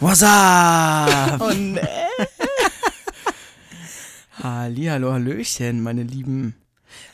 [0.00, 1.36] What's up?
[1.40, 1.80] Oh nee.
[4.42, 6.54] Hallihallo, Hallöchen, meine Lieben.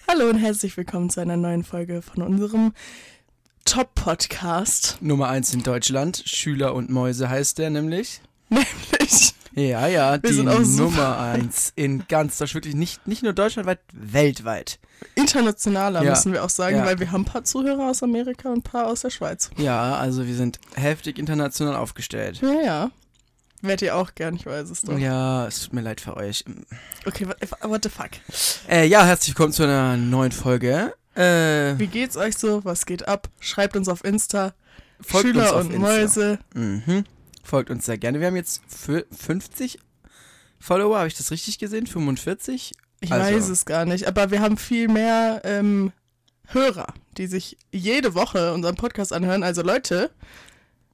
[0.08, 2.72] Hallo und herzlich willkommen zu einer neuen Folge von unserem
[3.66, 4.96] Top-Podcast.
[5.00, 6.22] Nummer eins in Deutschland.
[6.24, 8.20] Schüler und Mäuse heißt der nämlich.
[8.48, 8.68] Nämlich,
[9.54, 10.60] Ja, ja, die sind auch.
[10.60, 12.54] Nummer eins in ganz Deutschland.
[12.64, 14.78] Wirklich nicht, nicht nur deutschlandweit, weltweit.
[15.14, 16.10] internationaler Ja.
[16.10, 16.84] müssen wir auch sagen, Ja.
[16.86, 19.50] weil wir haben ein paar Zuhörer aus Amerika und ein paar aus der Schweiz.
[19.56, 22.40] Ja, also wir sind heftig international aufgestellt.
[22.42, 22.90] Ja, ja.
[23.62, 24.96] Wärt ihr auch gern, ich weiß es doch.
[24.98, 26.44] Ja, es tut mir leid für euch.
[27.06, 28.10] Okay, what, what the fuck?
[28.70, 30.94] Äh, ja, herzlich willkommen zu einer neuen Folge.
[31.14, 32.64] Äh, Wie geht's euch so?
[32.64, 33.28] Was geht ab?
[33.40, 34.54] Schreibt uns auf Insta.
[35.02, 35.88] folgt Schüler uns auf und Insta.
[35.88, 36.38] Mäuse.
[36.54, 37.04] Mhm.
[37.42, 38.20] Folgt uns sehr gerne.
[38.20, 39.78] Wir haben jetzt fü- 50
[40.58, 41.86] Follower, habe ich das richtig gesehen?
[41.86, 42.72] 45?
[43.00, 45.92] Ich Also- weiß es gar nicht, aber wir haben viel mehr ähm,
[46.48, 49.42] Hörer, die sich jede Woche unseren Podcast anhören.
[49.42, 50.10] Also Leute,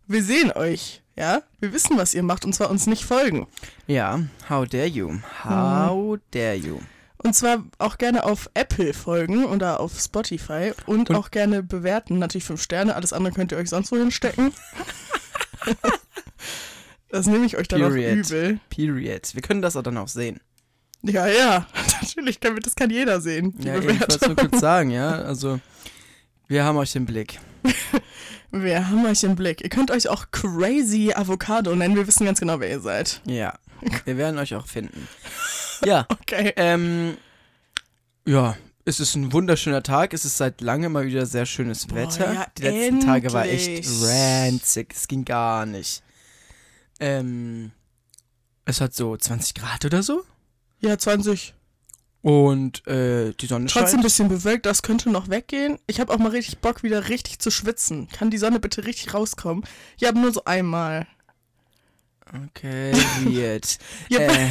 [0.06, 1.42] wir sehen euch, ja?
[1.60, 3.48] Wir wissen, was ihr macht und zwar uns nicht folgen.
[3.88, 5.18] Ja, how dare you?
[5.42, 6.78] How dare you?
[7.18, 12.18] Und zwar auch gerne auf Apple folgen oder auf Spotify und, Und- auch gerne bewerten.
[12.20, 14.52] Natürlich fünf Sterne, alles andere könnt ihr euch sonst wo hinstecken.
[17.10, 18.26] das nehme ich euch dann auch Period.
[18.30, 18.60] übel.
[18.70, 19.34] Period.
[19.34, 20.40] Wir können das auch dann auch sehen.
[21.02, 21.66] Ja, ja,
[22.02, 24.28] natürlich, kann, das kann jeder sehen, ja, ich wollte Bewertung.
[24.28, 25.10] nur kurz sagen, ja.
[25.22, 25.60] Also,
[26.48, 27.38] wir haben euch im Blick.
[28.52, 29.60] Wir haben euch im Blick.
[29.62, 31.96] Ihr könnt euch auch Crazy Avocado nennen.
[31.96, 33.20] Wir wissen ganz genau, wer ihr seid.
[33.26, 33.58] Ja.
[34.04, 35.08] Wir werden euch auch finden.
[35.84, 36.52] Ja, Okay.
[36.56, 37.16] ähm,
[38.24, 40.14] ja, es ist ein wunderschöner Tag.
[40.14, 42.32] Es ist seit langem mal wieder sehr schönes Boah, Wetter.
[42.32, 43.88] ja, Die letzten Tage war echt endlich.
[44.04, 44.94] ranzig.
[44.94, 46.02] Es ging gar nicht.
[47.00, 47.72] Ähm,
[48.64, 50.22] es hat so 20 Grad oder so.
[50.80, 51.54] Ja, 20.
[52.22, 54.02] Und äh, die Sonne Trotzdem ein scheint.
[54.02, 55.78] bisschen bewölkt, das könnte noch weggehen.
[55.86, 58.08] Ich habe auch mal richtig Bock, wieder richtig zu schwitzen.
[58.08, 59.64] Kann die Sonne bitte richtig rauskommen?
[59.98, 61.06] Ja, aber nur so einmal.
[62.48, 63.78] Okay, weird.
[64.08, 64.48] Ja, äh,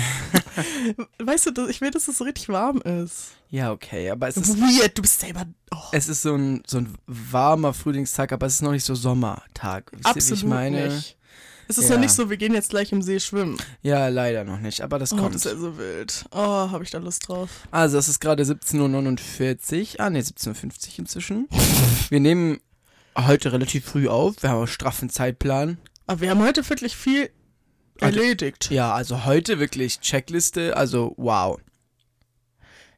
[1.21, 3.31] Weißt du, ich will, dass es so richtig warm ist.
[3.49, 5.45] ja, okay, aber es ist, Weird, du bist selber.
[5.71, 8.95] Oh, es ist so ein, so ein warmer Frühlingstag, aber es ist noch nicht so
[8.95, 9.91] Sommertag.
[9.91, 10.87] Wisst ihr, wie absolut ich meine?
[10.87, 11.17] nicht.
[11.67, 11.95] Es ist Ja.
[11.95, 13.58] noch nicht so, wir gehen jetzt gleich im See schwimmen.
[13.81, 15.33] Ja, leider noch nicht, aber das Oh, kommt.
[15.36, 16.26] das ist ja so wild.
[16.31, 17.49] Oh, habe ich da Lust drauf.
[17.71, 19.99] Also, es ist gerade 17.49 Uhr.
[19.99, 21.48] Ah, ne, 17.50 Uhr inzwischen.
[22.09, 22.59] Wir nehmen
[23.17, 24.36] heute relativ früh auf.
[24.42, 25.77] Wir haben einen straffen Zeitplan.
[26.08, 27.31] Aber wir haben heute wirklich viel
[27.99, 28.70] erledigt.
[28.70, 30.77] Ja, also heute wirklich Checkliste.
[30.77, 31.59] Also, wow.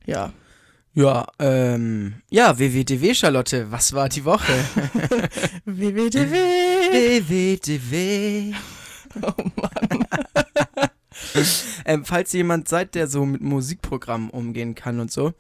[0.05, 0.34] Ja.
[0.97, 4.52] Ja, ähm, ja, WWDW, Charlotte, was war die Woche?
[5.66, 7.22] WWDW.
[7.22, 8.56] WWDW.
[9.22, 10.08] Oh Mann.
[11.85, 15.35] ähm, falls jemand seid, der so mit Musikprogrammen umgehen kann und so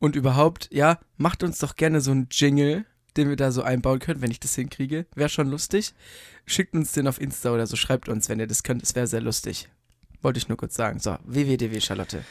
[0.00, 2.84] und überhaupt, ja, macht uns doch gerne so einen Jingle,
[3.16, 5.06] den wir da so einbauen können, wenn ich das hinkriege.
[5.14, 5.94] Wäre schon lustig.
[6.44, 8.82] Schickt uns den auf Insta oder so, schreibt uns, wenn ihr das könnt.
[8.82, 9.70] Es wäre sehr lustig.
[10.20, 10.98] Wollte ich nur kurz sagen.
[10.98, 12.22] So, WWDW, Charlotte.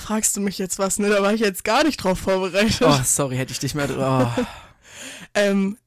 [0.00, 1.08] Fragst du mich jetzt was, ne?
[1.10, 2.80] Da war ich jetzt gar nicht drauf vorbereitet.
[2.82, 3.88] Oh, sorry, hätte ich dich mehr.
[4.38, 4.42] Oh.
[5.32, 5.78] Ähm,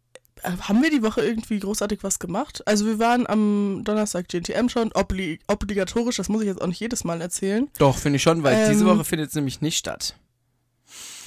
[0.41, 2.66] äh, haben wir die Woche irgendwie großartig was gemacht?
[2.66, 6.79] Also wir waren am Donnerstag GNTM schon, obli obligatorisch, das muss ich jetzt auch nicht
[6.79, 7.69] jedes Mal erzählen.
[7.78, 8.72] Doch, finde ich schon, weil Ähm.
[8.72, 10.16] diese Woche findet es nämlich nicht statt.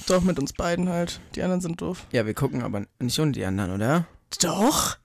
[0.07, 1.19] Doch, mit uns beiden halt.
[1.35, 2.07] Die anderen sind doof.
[2.11, 4.07] Ja, wir gucken aber nicht ohne die anderen, oder?
[4.41, 4.97] Doch.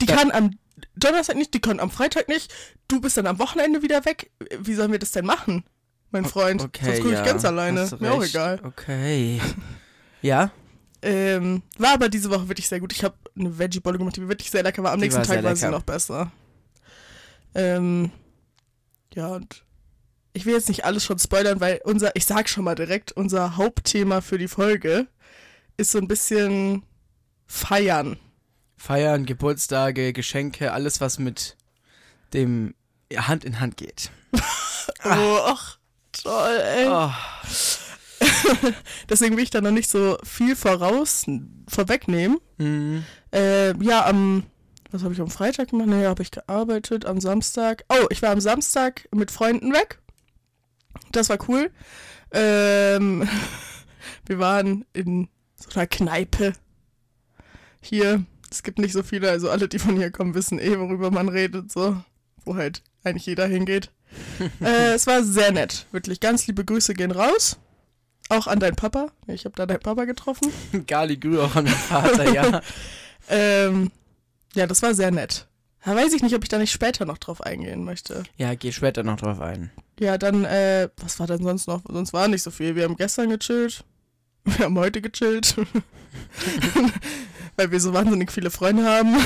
[0.00, 0.50] Die kann am
[0.96, 2.52] Donnerstag nicht, die können am Freitag nicht.
[2.88, 4.30] Du bist dann am Wochenende wieder weg.
[4.58, 5.64] Wie sollen wir das denn machen,
[6.14, 6.62] mein Freund?
[6.62, 7.20] Okay, Sonst gucke ja.
[7.20, 7.88] ich ganz alleine.
[8.00, 8.60] Mir auch egal.
[8.64, 9.40] Okay.
[10.22, 10.50] Ja,
[11.02, 12.90] Ähm, war aber diese Woche wirklich sehr gut.
[12.94, 14.92] Ich habe eine Veggie-Bolle gemacht, die wirklich sehr lecker war.
[14.92, 16.32] Am Die nächsten war Tag war sie noch besser.
[17.54, 18.10] Ähm,
[19.12, 19.64] ja, und
[20.32, 23.58] ich will jetzt nicht alles schon spoilern, weil unser, ich sag schon mal direkt, unser
[23.58, 25.06] Hauptthema für die Folge
[25.76, 26.84] ist so ein bisschen
[27.46, 28.16] feiern.
[28.78, 31.56] Feiern, Geburtstage, Geschenke, alles, was mit
[32.32, 32.74] dem
[33.14, 34.10] Hand in Hand geht.
[35.04, 35.78] Oh, ach,
[36.22, 36.86] toll, ey.
[36.88, 37.10] Oh,
[39.08, 41.26] Deswegen will ich da noch nicht so viel voraus,
[41.68, 42.38] vorwegnehmen.
[42.58, 43.04] mhm.
[43.32, 44.44] Äh, ja, am,
[44.92, 45.88] was habe ich am Freitag gemacht?
[45.88, 47.04] Naja, habe ich gearbeitet.
[47.04, 47.84] Am Samstag.
[47.88, 49.98] Oh, ich war am Samstag mit Freunden weg.
[51.10, 51.72] Das war cool.
[52.30, 53.28] Ähm,
[54.26, 56.52] wir waren in so einer Kneipe.
[57.80, 58.24] Hier.
[58.50, 61.28] Es gibt nicht so viele, also alle, die von hier kommen, wissen eh, worüber man
[61.28, 62.00] redet, so.
[62.44, 63.90] Wo halt eigentlich jeder hingeht.
[64.60, 65.86] äh, es war sehr nett.
[65.92, 67.58] Wirklich ganz liebe Grüße gehen raus.
[68.28, 69.08] Auch an deinen Papa.
[69.26, 70.52] Ich habe da deinen Papa getroffen.
[70.86, 72.60] Gali Grü auch an meinen Vater, ja.
[73.30, 73.90] Ähm,
[74.54, 75.46] ja, das war sehr nett.
[75.82, 78.22] Da weiß ich nicht, ob ich da nicht später noch drauf eingehen möchte.
[78.36, 79.70] Ja, geh später noch drauf ein.
[79.98, 81.80] Ja, dann, äh, was war denn sonst noch?
[81.88, 82.76] Sonst war nicht so viel.
[82.76, 83.82] Wir haben gestern gechillt.
[84.44, 85.56] Wir haben heute gechillt.
[87.56, 89.16] Weil wir so wahnsinnig viele Freunde haben.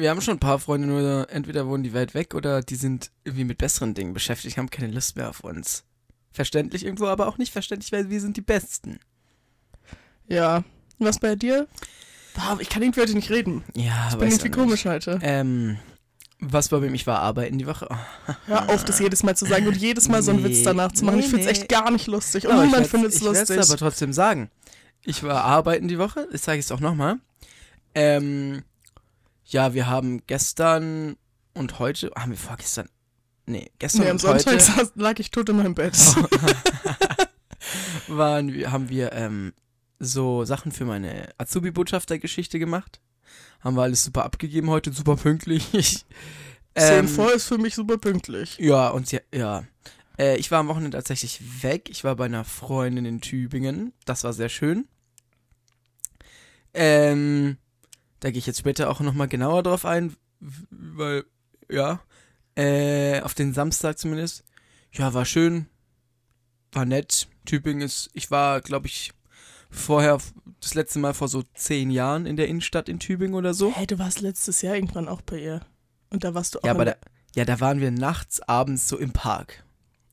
[0.00, 3.10] Wir haben schon ein paar Freunde, nur entweder wohnen die weit weg oder die sind
[3.24, 5.84] irgendwie mit besseren Dingen beschäftigt, haben keine Lust mehr auf uns.
[6.32, 8.98] Verständlich irgendwo, aber auch nicht verständlich, weil wir sind die Besten.
[10.26, 10.64] Ja.
[10.98, 11.66] Was bei dir?
[12.34, 13.62] Boah, ich kann irgendwie heute nicht reden.
[13.74, 15.18] Ja, Ich bin irgendwie komisch heute.
[15.22, 15.76] Ähm,
[16.38, 16.92] was bei mir?
[16.94, 17.86] Ich war arbeiten die Woche.
[17.90, 18.34] Oh.
[18.46, 21.04] Hör auf, das jedes Mal zu sagen und jedes Mal so einen Witz danach zu
[21.04, 21.18] machen.
[21.18, 21.52] ich nee, find's nee.
[21.52, 22.46] echt gar nicht lustig.
[22.46, 23.56] Und ich niemand findet es Ich werde lustig.
[23.58, 24.50] es aber trotzdem sagen.
[25.04, 27.16] Ich war arbeiten die Woche, das sage ich es auch nochmal.
[27.94, 28.62] Ähm,
[29.50, 31.16] ja, wir haben gestern
[31.54, 32.88] und heute, haben wir vorgestern,
[33.46, 35.96] nee, gestern nee, am und heute Sonntag saß, lag ich tot in meinem Bett.
[38.08, 39.52] waren, wir- haben wir ähm,
[39.98, 43.00] so Sachen für meine Azubi-Botschafter-Geschichte gemacht.
[43.60, 46.04] Haben wir alles super abgegeben heute, super pünktlich.
[46.76, 48.56] Ähm, vor ist für mich super pünktlich.
[48.60, 49.64] Ja, und sie, ja.
[50.16, 51.90] Äh, ich war am Wochenende tatsächlich weg.
[51.90, 53.92] Ich war bei einer Freundin in Tübingen.
[54.04, 54.86] Das war sehr schön.
[56.72, 57.56] Ähm,
[58.20, 60.16] da gehe ich jetzt später auch nochmal genauer drauf ein,
[60.70, 61.24] weil,
[61.68, 62.00] ja,
[62.54, 64.44] äh, auf den Samstag zumindest.
[64.92, 65.66] Ja, war schön.
[66.72, 67.28] War nett.
[67.46, 69.12] Tübingen ist, ich war, glaube ich,
[69.70, 70.18] vorher
[70.60, 73.72] das letzte Mal vor so zehn Jahren in der Innenstadt in Tübingen oder so.
[73.74, 75.60] Hey, du warst letztes Jahr irgendwann auch bei ihr.
[76.10, 76.64] Und da warst du auch.
[76.64, 76.96] Ja, aber da,
[77.34, 79.64] ja, da waren wir nachts, abends so im Park.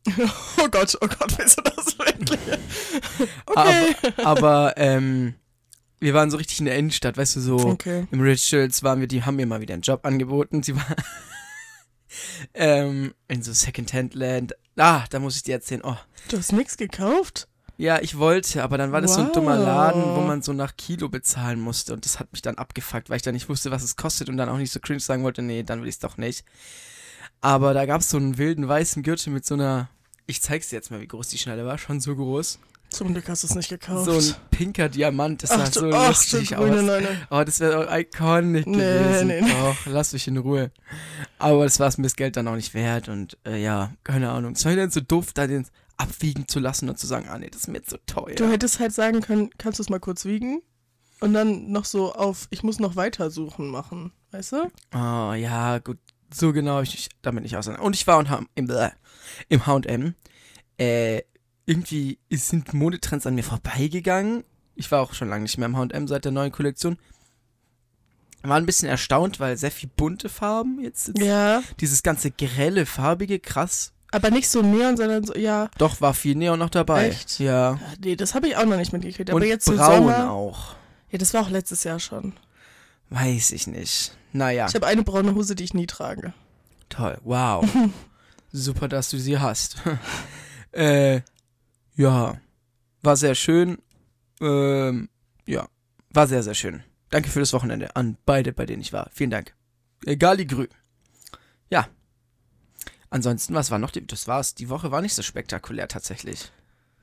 [0.60, 2.40] Oh Gott, oh Gott, willst du das wirklich?
[3.46, 3.96] Okay.
[4.18, 5.36] Aber, aber ähm,
[6.00, 8.08] wir waren so richtig in der Innenstadt, weißt du, so okay.
[8.12, 10.62] im Rituals waren wir, die haben mir mal wieder einen Job angeboten.
[10.64, 10.86] Sie war
[12.54, 14.56] ähm, in so Second-Hand-Land.
[14.78, 15.82] Ah, da muss ich dir erzählen.
[15.84, 15.98] Oh,
[16.30, 17.48] Du hast nichts gekauft?
[17.80, 19.66] ja, ich wollte, aber dann war das so ein dummer Wow.
[19.66, 23.18] Laden, wo man so nach Kilo bezahlen musste und das hat mich dann abgefuckt, weil
[23.18, 25.44] ich dann nicht wusste, was es kostet und dann auch nicht so cringe sagen wollte,
[25.44, 26.44] nee, dann will ich es doch nicht.
[27.40, 29.90] Aber da gab es so einen wilden weißen Gürtel mit so einer,
[30.26, 32.58] ich zeig's dir jetzt mal, wie groß die Schneide war, schon so groß.
[32.90, 34.06] Zum Glück hast du es nicht gekauft.
[34.06, 36.84] So ein pinker Diamant, das sah so ach, lustig grüne aus.
[36.84, 37.08] Neune.
[37.30, 39.28] Oh, das wäre iconic Nee, gewesen.
[39.28, 39.52] nee, nee.
[39.52, 40.72] Och, lass mich in Ruhe.
[41.38, 44.30] Aber das war es mir das Geld dann auch nicht wert und äh, ja, keine
[44.32, 44.54] Ahnung.
[44.54, 45.68] Es war dann so doof, da den
[45.98, 48.36] abwiegen zu lassen und zu sagen, ah nee, das ist mir zu teuer.
[48.36, 50.62] Du hättest halt sagen können, kannst du es mal kurz wiegen?
[51.20, 54.72] Und dann noch so auf, ich muss noch weiter suchen machen, weißt du?
[54.94, 55.98] Oh, ja, gut.
[56.34, 57.86] So genau ich mich damit nicht auseinander.
[57.86, 58.20] Und ich war
[58.56, 58.92] im, äh,
[59.50, 60.14] im H&M.
[60.78, 61.22] Äh,
[61.68, 64.44] irgendwie sind Modetrends an mir vorbeigegangen.
[64.76, 66.98] Ich war auch schon lange nicht mehr im H&M seit der neuen Kollektion.
[68.44, 71.20] War ein bisschen erstaunt, weil sehr viel bunte Farben jetzt sind.
[71.22, 71.62] Ja.
[71.80, 73.92] Dieses ganze grelle, farbige, krass.
[74.12, 75.70] Aber nicht so neon, sondern so, ja.
[75.78, 77.10] Doch, war viel Neon noch dabei.
[77.10, 77.40] Echt?
[77.40, 77.74] Ja.
[77.74, 79.30] Ja, Nee, das habe ich auch noch nicht mitgekriegt.
[79.30, 80.32] Aber Und jetzt so braun Sommer.
[80.32, 80.76] auch.
[81.12, 82.34] Ja, das war auch letztes Jahr schon.
[83.10, 84.16] Weiß ich nicht.
[84.32, 86.34] Naja, Ich habe eine braune Hose, die ich nie trage.
[86.88, 87.18] toll.
[87.24, 87.68] Wow.
[88.54, 89.76] Super, dass du sie hast.
[90.72, 91.20] äh,
[91.98, 92.40] ja.
[93.02, 93.78] War sehr schön.
[94.40, 95.10] Ähm,
[95.46, 95.68] ja.
[96.10, 96.84] War sehr, sehr schön.
[97.10, 99.10] Danke für das Wochenende an beide, bei denen ich war.
[99.14, 99.54] Vielen Dank.
[100.06, 100.68] Egal die Grü.
[101.70, 101.88] Ja.
[103.10, 103.92] Ansonsten, was war noch?
[103.92, 104.56] Die, das war's.
[104.56, 106.52] Die Woche war nicht so spektakulär tatsächlich.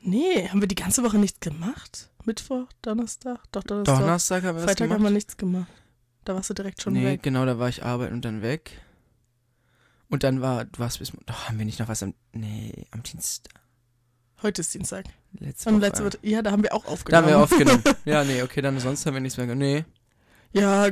[0.00, 2.11] Nee, haben wir die ganze Woche nichts gemacht?
[2.25, 3.40] Mittwoch, Donnerstag?
[3.52, 3.99] Doch, Donnerstag.
[4.00, 5.73] Donnerstag haben wir Freitag haben wir nichts gemacht.
[6.25, 7.23] Da warst du direkt schon nee, weg.
[7.23, 8.81] genau, da war ich arbeiten und dann weg.
[10.08, 13.02] Und dann war, du warst bis, doch, haben wir nicht noch was am, nee, am
[13.02, 13.61] Dienstag,
[14.44, 15.06] Heute ist Dienstag.
[15.41, 15.87] letzte Und Woche.
[15.87, 17.25] letzte Woche, ja, da haben wir auch da aufgenommen.
[17.25, 17.82] haben wir aufgenommen.
[18.05, 19.87] ja, nee, okay, dann sonst haben wir nichts mehr, nee.
[20.52, 20.88] Ja,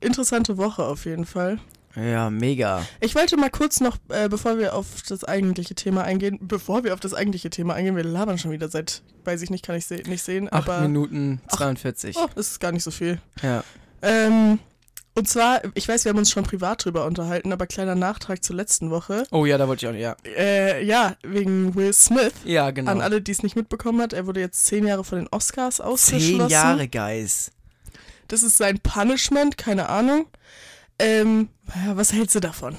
[0.00, 1.58] interessante Woche auf jeden Fall.
[1.94, 2.86] Ja, mega.
[3.00, 6.94] Ich wollte mal kurz noch, äh, bevor wir auf das eigentliche Thema eingehen, bevor wir
[6.94, 9.84] auf das eigentliche Thema eingehen, wir labern schon wieder seit, weiß ich nicht, kann ich
[9.84, 11.56] se nicht sehen, Acht aber Minuten Ach.
[11.58, 12.16] 42.
[12.16, 13.20] oh, das ist gar nicht so viel.
[13.42, 13.62] Ja.
[14.00, 14.58] Ähm,
[15.16, 18.54] und zwar, ich weiß, wir haben uns schon privat drüber unterhalten, aber kleiner Nachtrag zur
[18.54, 19.26] letzten Woche.
[19.30, 20.14] Oh ja, da wollte ich auch nicht, ja.
[20.36, 22.34] Äh, ja, wegen Will Smith.
[22.44, 22.90] Ja, genau.
[22.90, 25.80] An alle, die es nicht mitbekommen hat, er wurde jetzt zehn Jahre von den Oscars
[25.80, 26.40] ausgeschlossen.
[26.40, 27.50] Zehn Jahre, Guys.
[28.28, 30.26] Das ist sein Punishment, keine Ahnung.
[30.98, 31.48] Ähm,
[31.94, 32.76] was hältst du davon?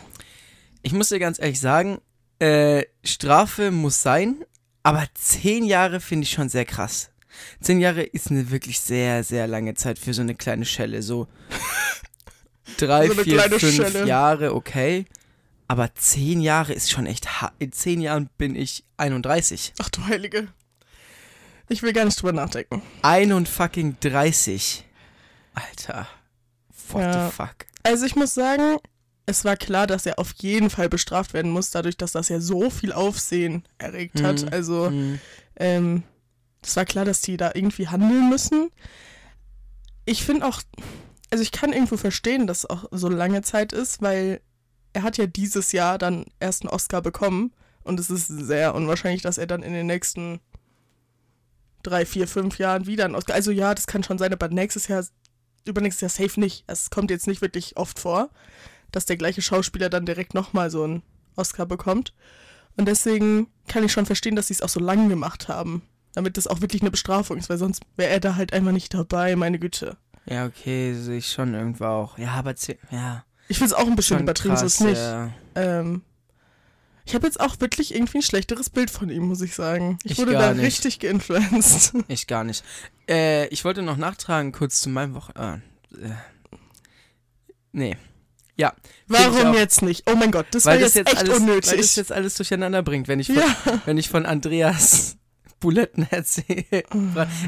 [0.84, 2.00] Ich muss dir ganz ehrlich sagen,
[2.38, 4.46] äh, Strafe muss sein,
[4.84, 7.10] aber zehn Jahre finde ich schon sehr krass.
[7.62, 11.02] Zehn Jahre ist eine wirklich sehr, sehr lange Zeit für so eine kleine Schelle.
[11.02, 11.28] So
[12.82, 14.06] drei, So vier, fünf Schelle.
[14.08, 15.06] Jahre, okay.
[15.68, 17.54] Aber zehn Jahre ist schon echt hart.
[17.60, 19.74] In zehn Jahren bin ich 31.
[19.80, 20.48] Ach du Heilige.
[21.70, 22.82] Ich will gar nicht drüber nachdenken.
[23.02, 24.86] 31 30.
[25.54, 26.08] Alter.
[26.90, 27.26] What Ja.
[27.30, 27.56] the fuck?
[27.84, 28.78] Also ich muss sagen,
[29.26, 32.40] es war klar, dass er auf jeden Fall bestraft werden muss, dadurch, dass das ja
[32.40, 34.44] so viel Aufsehen erregt hat.
[34.44, 34.50] Mhm.
[34.52, 35.20] Also Hm.
[35.58, 36.04] ähm,
[36.62, 38.70] es war klar, dass die da irgendwie handeln müssen.
[40.06, 40.62] Ich finde auch,
[41.30, 44.42] also ich kann irgendwo verstehen, dass es auch so lange Zeit ist, weil
[44.94, 47.54] er hat ja dieses Jahr dann erst einen Oscar bekommen
[47.84, 50.40] und es ist sehr unwahrscheinlich, dass er dann in den nächsten
[51.84, 53.36] drei, vier, fünf Jahren wieder einen Oscar.
[53.36, 55.04] Also ja, das kann schon sein, aber nächstes Jahr
[55.68, 56.64] übernächstes Jahr safe nicht.
[56.68, 58.30] Es kommt jetzt nicht wirklich oft vor,
[58.92, 61.04] dass der gleiche Schauspieler dann direkt nochmal so einen
[61.36, 62.14] Oscar bekommt.
[62.78, 65.82] Und deswegen kann ich schon verstehen, dass sie es auch so lang gemacht haben.
[66.14, 68.94] Damit das auch wirklich eine Bestrafung ist, weil sonst wäre er da halt einfach nicht
[68.94, 69.98] dabei, meine Güte.
[70.30, 72.18] Ja, okay, sehe ich schon irgendwo auch.
[72.18, 72.56] Ja, aber
[72.92, 73.24] ja.
[73.48, 74.98] Ich finde es auch ein bisschen übertrieben, so krass, ist nicht.
[74.98, 75.32] ja.
[75.56, 76.02] Ähm,
[77.06, 79.98] ich habe jetzt auch wirklich irgendwie ein schlechteres Bild von ihm, muss ich sagen.
[80.04, 80.66] Ich, Ich wurde da nicht.
[80.66, 81.94] richtig geinfluenced.
[82.10, 82.66] Ich gar nicht.
[83.10, 85.32] Äh, ich wollte noch nachtragen, kurz zu meinem Wochen...
[85.36, 85.62] Ah,
[85.94, 86.10] äh,
[87.72, 87.96] nee.
[88.58, 88.74] Ja.
[89.08, 90.10] Warum jetzt nicht?
[90.12, 91.72] Oh mein Gott, das war Weil jetzt, jetzt echt alles, unnötig.
[91.72, 93.82] Weil das jetzt alles durcheinander bringt, wenn ich von, ja.
[93.86, 95.16] wenn ich von Andreas
[95.62, 96.84] Buletten erzähle.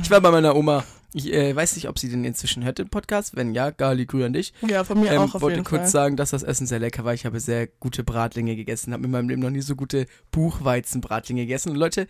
[0.02, 0.86] Ich war bei meiner Oma.
[1.14, 3.36] Ich äh, weiß nicht, ob sie den inzwischen hört, den Podcast.
[3.36, 4.54] Wenn ja, Gali, grüß an dich.
[4.68, 5.90] ja, von mir ähm, auch auf wollte jeden kurz Fall.
[5.90, 7.14] sagen, dass das Essen sehr lecker war.
[7.14, 8.94] Ich habe sehr gute Bratlinge gegessen.
[8.94, 11.72] Habe in meinem Leben noch nie so gute Buchweizen-Bratlinge gegessen.
[11.72, 12.08] Und Leute,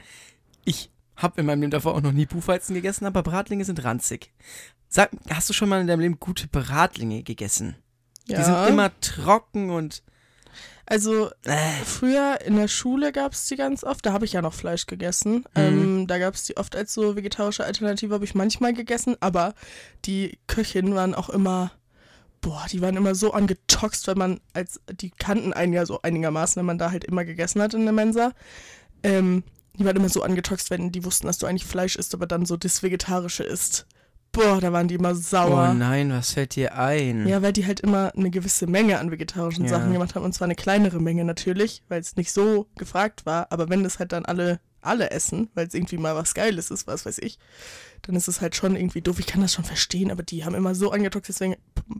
[0.66, 4.32] ich habe in meinem Leben davor auch noch nie Buchweizen gegessen, aber Bratlinge sind ranzig.
[4.90, 7.76] Sag, hast du schon mal in deinem Leben gute Bratlinge gegessen?
[8.30, 8.38] ja.
[8.38, 10.04] Die sind immer trocken und
[10.90, 14.04] Also äh, früher in der Schule gab es die ganz oft.
[14.04, 15.46] Da habe ich ja noch Fleisch gegessen.
[15.56, 15.62] Mhm.
[15.62, 19.16] Ähm, da gab es die oft als so vegetarische Alternative, habe ich manchmal gegessen.
[19.20, 19.54] Aber
[20.06, 21.72] die Köchinnen waren auch immer,
[22.42, 26.60] boah, die waren immer so angetoxt, weil man als, die kannten einen ja so einigermaßen,
[26.60, 28.32] wenn man da halt immer gegessen hat in der Mensa.
[29.04, 29.44] Ähm,
[29.76, 32.48] die waren immer so angetoxt, wenn die wussten, dass du eigentlich Fleisch isst, aber dann
[32.48, 33.86] so das Vegetarische isst.
[34.32, 35.70] Boah, da waren die immer sauer.
[35.72, 37.28] oh nein, was fällt dir ein?
[37.28, 39.72] Ja, weil die halt immer eine gewisse Menge an vegetarischen Ja.
[39.72, 40.24] Sachen gemacht haben.
[40.24, 43.52] Und zwar eine kleinere Menge natürlich, weil es nicht so gefragt war.
[43.52, 46.86] Aber wenn das halt dann alle, alle essen, weil es irgendwie mal was Geiles ist,
[46.86, 47.40] was weiß ich,
[48.04, 49.20] dann ist es halt schon irgendwie doof.
[49.20, 51.56] Ich kann das schon verstehen, aber die haben immer so angetoxt, deswegen,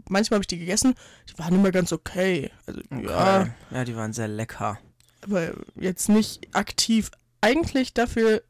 [0.08, 0.94] manchmal habe ich die gegessen,
[1.30, 2.52] die waren immer ganz okay.
[2.68, 3.52] Also, ja, Okay.
[3.72, 4.78] ja, die waren sehr lecker.
[5.24, 7.10] aber jetzt nicht aktiv.
[7.42, 8.44] Eigentlich dafür,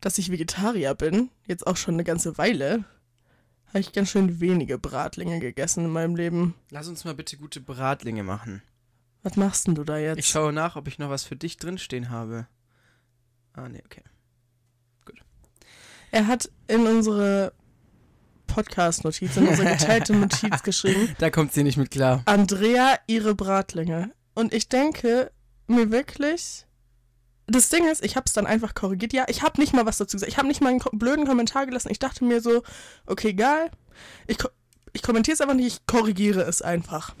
[0.00, 2.84] dass ich Vegetarier bin, jetzt auch schon eine ganze Weile,
[3.68, 6.54] habe ich ganz schön wenige Bratlinge gegessen in meinem Leben.
[6.70, 8.62] Lass uns mal bitte gute Bratlinge machen.
[9.22, 10.18] Was machst denn du da jetzt?
[10.18, 12.46] Ich schaue nach, ob ich noch was für dich drinstehen habe.
[13.52, 14.02] Ah, nee, okay.
[16.12, 17.52] er hat in unsere
[18.46, 22.22] Podcast-Notiz, in unsere geteilte Notiz geschrieben, Da kommt sie nicht mit klar.
[22.24, 24.12] Andrea, ihre Bratlinge.
[24.34, 25.30] Und ich denke
[25.66, 26.66] mir wirklich,
[27.48, 29.12] das Ding ist, ich habe es dann einfach korrigiert.
[29.12, 30.30] Ja, ich habe nicht mal was dazu gesagt.
[30.30, 31.90] Ich habe nicht mal einen blöden Kommentar gelassen.
[31.90, 32.62] Ich dachte mir so,
[33.06, 33.70] okay, geil.
[34.26, 34.48] Ich, ko
[34.92, 37.14] ich kommentiere es einfach nicht, ich korrigiere es einfach.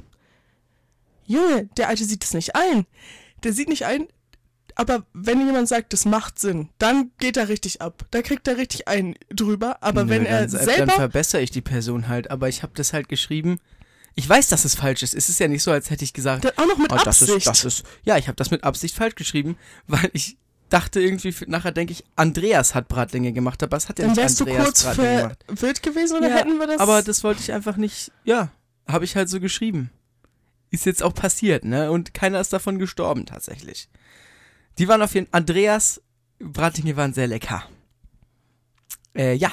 [1.26, 2.86] Junge, der Alte sieht es nicht ein.
[3.42, 4.08] Der sieht nicht ein,
[4.78, 8.04] aber wenn jemand sagt, das macht Sinn, dann geht er richtig ab.
[8.12, 9.78] Da kriegt er richtig ein drüber.
[9.80, 10.92] Aber Nö, wenn er dann, Dann selber.
[10.92, 13.58] verbessere ich die Person halt, aber ich habe das halt geschrieben.
[14.18, 15.14] Ich weiß, dass es falsch ist.
[15.14, 17.22] Es ist ja nicht so, als hätte ich gesagt, Dann auch noch mit oh, das
[17.22, 17.36] Absicht.
[17.36, 19.56] ist, das ist, ja, ich habe das mit Absicht falsch geschrieben,
[19.86, 20.36] weil ich
[20.70, 24.14] dachte irgendwie, für- nachher denke ich, Andreas hat Bratlinge gemacht, aber es hat ja dann
[24.14, 25.44] nicht wärst du Andreas kurz Bratlinge gemacht.
[25.46, 26.80] verwirrt gewesen oder Ja, hätten wir das?
[26.80, 28.50] Aber das wollte ich einfach nicht, ja,
[28.88, 29.90] habe ich halt so geschrieben.
[30.70, 31.90] Ist jetzt auch passiert, ne?
[31.92, 33.88] Und keiner ist davon gestorben, tatsächlich.
[34.78, 36.02] Die waren auf jeden Fall, Andreas
[36.40, 37.62] Bratlinge waren sehr lecker.
[39.16, 39.52] Äh, ja,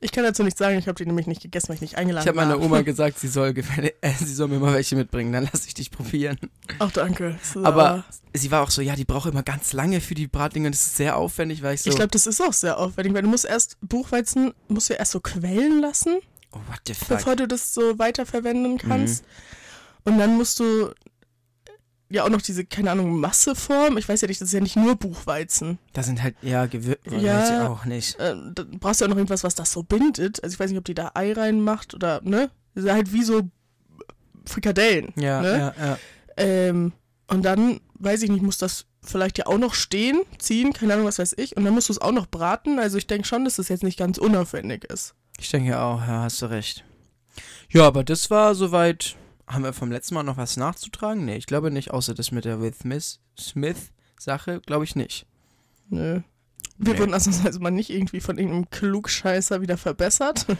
[0.00, 2.24] ich kann dazu nichts sagen, ich habe die nämlich nicht gegessen, weil ich nicht eingeladen
[2.24, 2.46] ich habe war.
[2.46, 5.74] meiner Oma gesagt, sie soll, äh, sie soll mir mal welche mitbringen, dann lasse ich
[5.74, 6.38] dich probieren.
[6.78, 7.36] Ach, danke.
[7.42, 10.66] Ist Aber sie war auch so, ja, die braucht immer ganz lange für die Bratlinge
[10.68, 13.14] und das ist sehr aufwendig, weil ich so, Ich glaube, das ist auch sehr aufwendig,
[13.14, 16.18] weil du musst erst Buchweizen, musst du erst so quellen lassen,
[16.52, 17.08] oh, what the fuck.
[17.08, 18.78] bevor du das so weiterverwenden Mhm.
[18.78, 19.24] kannst.
[20.04, 20.92] Und dann musst du
[22.10, 23.98] ja auch noch diese, keine Ahnung, Masseform.
[23.98, 25.78] Ich weiß ja nicht, das ist ja nicht nur Buchweizen.
[25.92, 27.68] Da sind halt, ja, Gewürze, Ja.
[27.68, 28.18] auch nicht.
[28.18, 30.42] Äh, dann brauchst du ja auch noch irgendwas, was das so bindet.
[30.42, 32.50] Also ich weiß nicht, ob die da Ei reinmacht oder, ne?
[32.74, 33.42] Das ist halt wie so
[34.46, 35.12] Frikadellen.
[35.16, 35.74] Ja, ne?
[35.78, 35.98] ja, ja.
[36.36, 36.92] Ähm,
[37.26, 41.06] und dann, weiß ich nicht, muss das vielleicht ja auch noch stehen, ziehen, keine Ahnung,
[41.06, 41.56] was weiß ich.
[41.56, 42.78] Und dann musst du es auch noch braten.
[42.78, 45.14] Also ich denke schon, dass das jetzt nicht ganz unaufwendig ist.
[45.38, 46.84] Ich denke auch, ja, hast du recht.
[47.70, 49.16] Ja, aber das war soweit.
[49.48, 51.24] Haben wir vom letzten Mal noch was nachzutragen?
[51.24, 55.26] Nee, ich glaube nicht, außer das mit der Will Smith, Smith Sache, glaube ich nicht.
[55.88, 56.20] Nö.
[56.76, 56.98] Wir Nee.
[57.00, 60.46] wurden ausnahmsweise mal nicht irgendwie von irgendeinem Klugscheißer wieder verbessert.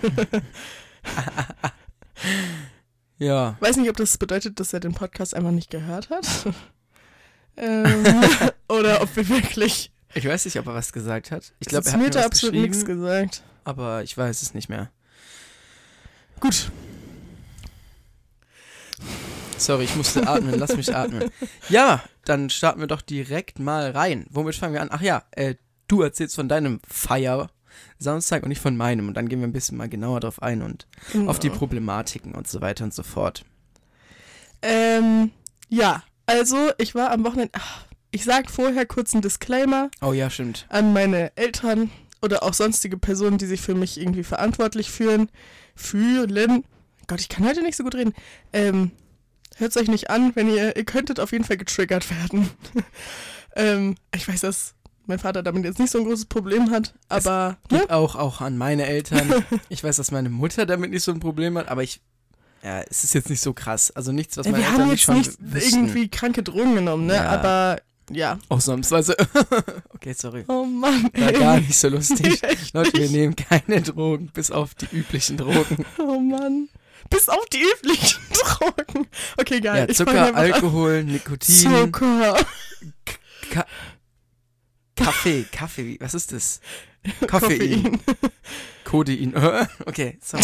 [3.18, 3.56] Ja.
[3.60, 6.26] Weiß nicht, ob das bedeutet, dass er den Podcast einfach nicht gehört hat.
[7.56, 8.04] ähm,
[8.68, 9.90] oder ob wir wirklich.
[10.14, 11.52] Ich weiß nicht, ob er was gesagt hat.
[11.58, 13.42] Ich glaube, er hat mir da absolut nichts gesagt.
[13.64, 14.90] aber ich weiß es nicht mehr.
[16.40, 16.70] Gut.
[19.56, 21.30] Sorry, ich musste atmen, lass mich atmen.
[21.68, 24.26] Ja, dann starten wir doch direkt mal rein.
[24.30, 24.88] Womit fangen wir an?
[24.92, 25.56] Ach ja, äh,
[25.88, 27.50] du erzählst von deinem Feier
[27.98, 29.08] Samstag und nicht von meinem.
[29.08, 30.86] Und dann gehen wir ein bisschen mal genauer drauf ein und
[31.26, 31.58] auf die Genau.
[31.58, 33.44] Problematiken und so weiter und so fort.
[34.62, 35.30] Ähm,
[35.68, 37.52] ja, also ich war am Wochenende.
[37.54, 40.66] Ach, ich sag vorher kurz einen Disclaimer Oh ja, stimmt.
[40.68, 41.90] an meine Eltern
[42.22, 45.30] oder auch sonstige Personen, die sich für mich irgendwie verantwortlich fühlen,
[45.74, 46.64] fühlen.
[47.08, 48.14] Gott, ich kann heute nicht so gut reden.
[48.52, 48.92] Ähm,
[49.56, 52.50] hört euch nicht an, wenn ihr, ihr könntet auf jeden Fall getriggert werden.
[53.56, 54.74] ähm, ich weiß, dass
[55.06, 57.86] mein Vater damit jetzt nicht so ein großes Problem hat, aber ne?
[57.88, 59.42] auch, auch an meine Eltern.
[59.70, 62.00] ich weiß, dass meine Mutter damit nicht so ein Problem hat, aber ich
[62.62, 63.90] ja, es ist jetzt nicht so krass.
[63.92, 65.78] Also nichts, was ja, meine wir Eltern haben nicht jetzt schon nicht wüssten.
[65.78, 67.14] irgendwie kranke Drogen genommen, ne?
[67.14, 67.28] Ja.
[67.30, 68.38] Aber ja.
[68.48, 69.16] Ausnahmsweise.
[69.94, 70.44] okay, sorry.
[70.48, 71.38] Oh Mann, War ey.
[71.38, 72.42] gar nicht so lustig.
[72.72, 73.12] Leute, wir nicht.
[73.12, 75.86] nehmen keine Drogen, bis auf die üblichen Drogen.
[75.98, 76.68] Oh Mann.
[77.10, 79.06] Bis auf die üblichen Drogen.
[79.36, 79.86] Okay, geil.
[79.88, 80.34] Ja, Zucker.
[80.34, 82.44] Alkohol, Nikotin, Zucker.
[83.50, 83.66] Ka
[84.96, 86.60] Kaffee, Kaffee, was ist das?
[87.28, 88.00] Koffein.
[88.00, 88.00] Koffein.
[88.84, 89.34] Codein.
[89.86, 90.42] Okay, sorry.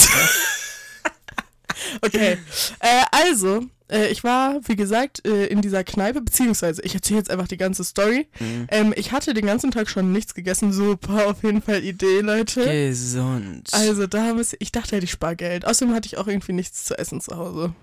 [2.02, 2.38] Okay.
[2.81, 7.31] Äh, also, äh, ich war, wie gesagt, äh, in dieser Kneipe, beziehungsweise ich erzähle jetzt
[7.31, 8.28] einfach die ganze Story.
[8.40, 8.66] Mhm.
[8.71, 10.73] Ähm, ich hatte den ganzen Tag schon nichts gegessen.
[10.73, 12.64] Super, auf jeden Fall Idee, Leute.
[12.64, 13.69] Gesund.
[13.73, 15.66] Also da haben wir, ich dachte, hätte ich Spargeld.
[15.66, 17.75] Außerdem hatte ich auch irgendwie nichts zu essen zu Hause.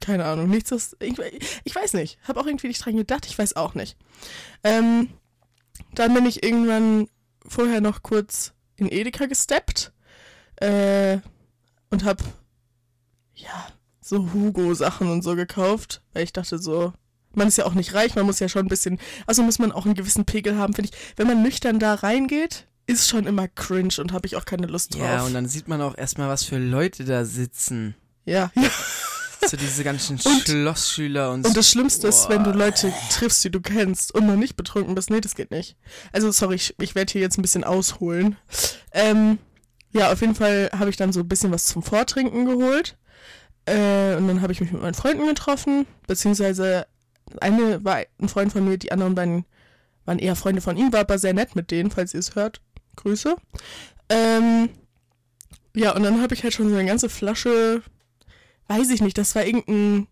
[0.00, 1.14] Keine Ahnung, nichts, was, ich,
[1.64, 2.18] ich weiß nicht.
[2.22, 3.96] Habe auch irgendwie nicht dran gedacht, ich weiß auch nicht.
[4.62, 5.08] Ähm,
[5.94, 7.08] dann bin ich irgendwann
[7.46, 9.92] vorher noch kurz in Edeka gesteppt
[10.56, 11.18] äh,
[11.90, 12.22] und hab
[13.38, 13.66] ja
[14.00, 16.92] so Hugo-Sachen und so gekauft, weil ich dachte so,
[17.34, 19.70] man ist ja auch nicht reich, man muss ja schon ein bisschen, also muss man
[19.72, 20.98] auch einen gewissen Pegel haben, finde ich.
[21.16, 24.94] Wenn man nüchtern da reingeht, ist schon immer cringe und habe ich auch keine Lust
[24.94, 25.02] drauf.
[25.02, 27.94] ja, und dann sieht man auch erstmal, was für Leute da sitzen.
[28.24, 28.70] ja, ja.
[29.46, 32.50] So diese ganzen Und- Schlossschüler und, Und das Schlimmste ist, wenn du.
[32.50, 35.10] Leute triffst, die du kennst und noch nicht betrunken bist.
[35.10, 35.76] Nee, das geht nicht.
[36.12, 38.36] Also, sorry, ich, ich werde hier jetzt ein bisschen ausholen.
[38.92, 39.38] Ähm,
[39.92, 42.96] ja, auf jeden Fall habe ich dann so ein bisschen was zum Vortrinken geholt.
[43.68, 45.86] Äh, und dann habe ich mich mit meinen Freunden getroffen.
[46.06, 46.86] Beziehungsweise
[47.40, 49.44] eine war ein Freund von mir, die anderen beiden
[50.04, 52.60] waren eher Freunde von ihm, war aber sehr nett mit denen, falls ihr es hört.
[52.96, 53.36] Grüße.
[54.08, 54.70] Ähm,
[55.76, 57.82] ja, und dann habe ich halt schon so eine ganze Flasche,
[58.68, 60.08] weiß ich nicht, das war irgendein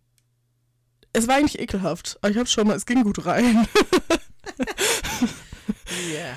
[1.16, 3.66] es war eigentlich ekelhaft, aber ich hab's schon mal, es ging gut rein.
[6.12, 6.37] Yeah.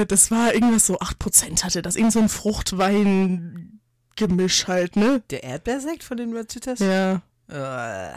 [0.00, 2.28] Äh, das war irgendwas so 8% hatte das, irgend so ein
[4.16, 5.22] Fruchtwein-Gemisch halt, ne?
[5.30, 6.80] Der Erdbeersekt, von dem du erzählt hast?
[6.80, 7.22] Ja.
[7.50, 8.14] Uah.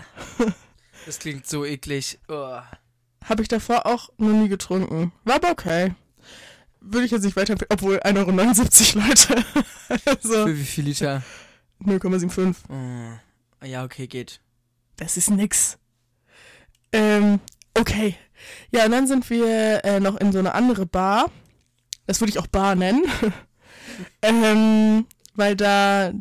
[1.06, 2.20] Das klingt so eklig.
[2.30, 2.66] Uah.
[3.24, 5.12] Habe ich davor auch noch nie getrunken.
[5.24, 5.94] War aber okay.
[6.80, 9.46] Würde ich jetzt nicht weiter, obwohl 1,79 Euro, Leute.
[10.06, 11.24] also Für wie viel Liter?
[11.82, 12.56] 0,75.
[12.70, 13.66] Oh.
[13.66, 14.42] Ja, okay, geht.
[14.98, 15.78] Das ist nix.
[16.92, 17.40] Ähm,
[17.74, 18.16] okay.
[18.72, 21.32] Ja, und dann sind wir äh, noch in so eine andere Bar.
[22.06, 23.04] Das würde ich auch Bar nennen.
[24.22, 26.14] ähm, weil da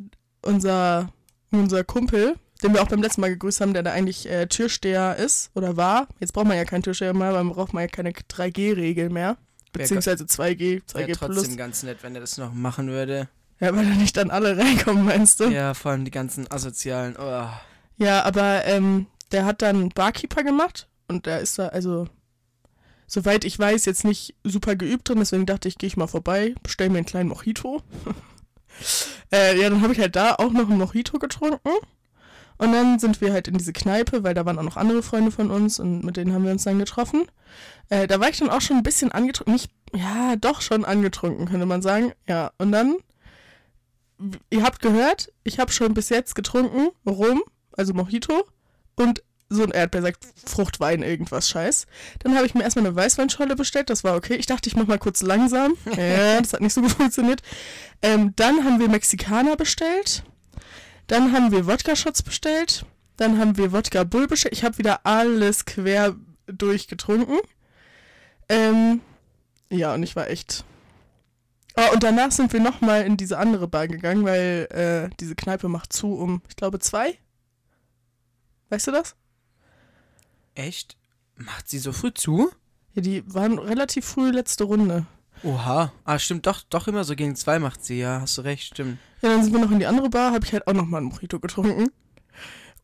[0.42, 1.11] unser,
[1.50, 5.16] unser Kumpel, den wir auch beim letzten Mal gegrüßt haben, der da eigentlich äh, Türsteher
[5.16, 6.09] ist oder war.
[6.20, 9.37] Jetzt braucht man ja keinen Türsteher mehr, weil man braucht man ja keine 3G-Regel mehr.
[9.72, 11.37] Beziehungsweise 2G, 2G Wäre plus.
[11.37, 13.29] trotzdem ganz nett, wenn er das noch machen würde.
[13.61, 15.44] Ja, weil da nicht dann alle reinkommen, meinst du?
[15.44, 17.16] Ja, vor allem die ganzen asozialen.
[17.18, 17.48] Oh.
[17.96, 22.09] Ja, aber ähm, der hat dann Barkeeper gemacht und der ist da, also,
[23.07, 26.55] soweit ich weiß, jetzt nicht super geübt drin, deswegen dachte ich, gehe ich mal vorbei,
[26.62, 27.83] bestell mir einen kleinen Mojito.
[29.32, 31.70] äh, ja, dann habe ich halt da auch noch einen Mojito getrunken.
[32.56, 35.32] Und dann sind wir halt in diese Kneipe, weil da waren auch noch andere Freunde
[35.32, 37.26] von uns und mit denen haben wir uns dann getroffen.
[37.88, 41.46] Äh, da war ich dann auch schon ein bisschen angetrunken, nicht, ja, doch schon angetrunken,
[41.46, 42.12] könnte man sagen.
[42.28, 42.96] Ja, und dann,
[44.50, 47.42] ihr habt gehört, ich habe schon bis jetzt getrunken, Rum,
[47.76, 48.44] also Mojito
[48.94, 51.87] und so ein Erdbeersekt, Fruchtwein, irgendwas Scheiß.
[52.20, 54.35] Dann habe ich mir erstmal eine Weißweinscholle bestellt, das war okay.
[54.35, 55.74] Ich dachte, ich mache mal kurz langsam.
[55.96, 57.42] Ja, das hat nicht so gut funktioniert.
[58.02, 60.24] Ähm, dann haben wir Mexikaner bestellt.
[61.07, 62.85] Dann haben wir Wodka-Shots bestellt.
[63.16, 64.54] Dann haben wir Wodka Bull bestellt.
[64.54, 67.38] Ich habe wieder alles quer durchgetrunken.
[68.48, 69.00] Ähm,
[69.70, 70.64] ja, und ich war echt.
[71.76, 75.68] Oh, und danach sind wir nochmal in diese andere Bar gegangen, weil äh, diese Kneipe
[75.68, 77.18] macht zu um, ich glaube, zwei.
[78.68, 79.16] Weißt du das?
[80.54, 80.96] Echt?
[81.36, 82.50] Macht sie so früh zu?
[82.94, 85.06] Ja, die waren relativ früh letzte Runde.
[85.42, 85.92] Oha.
[86.04, 88.98] Ah, stimmt, doch, doch immer so gegen zwei macht sie, ja, hast du recht, stimmt.
[89.20, 91.10] Ja, dann sind wir noch in die andere Bar, habe ich halt auch nochmal einen
[91.10, 91.90] Mojito getrunken.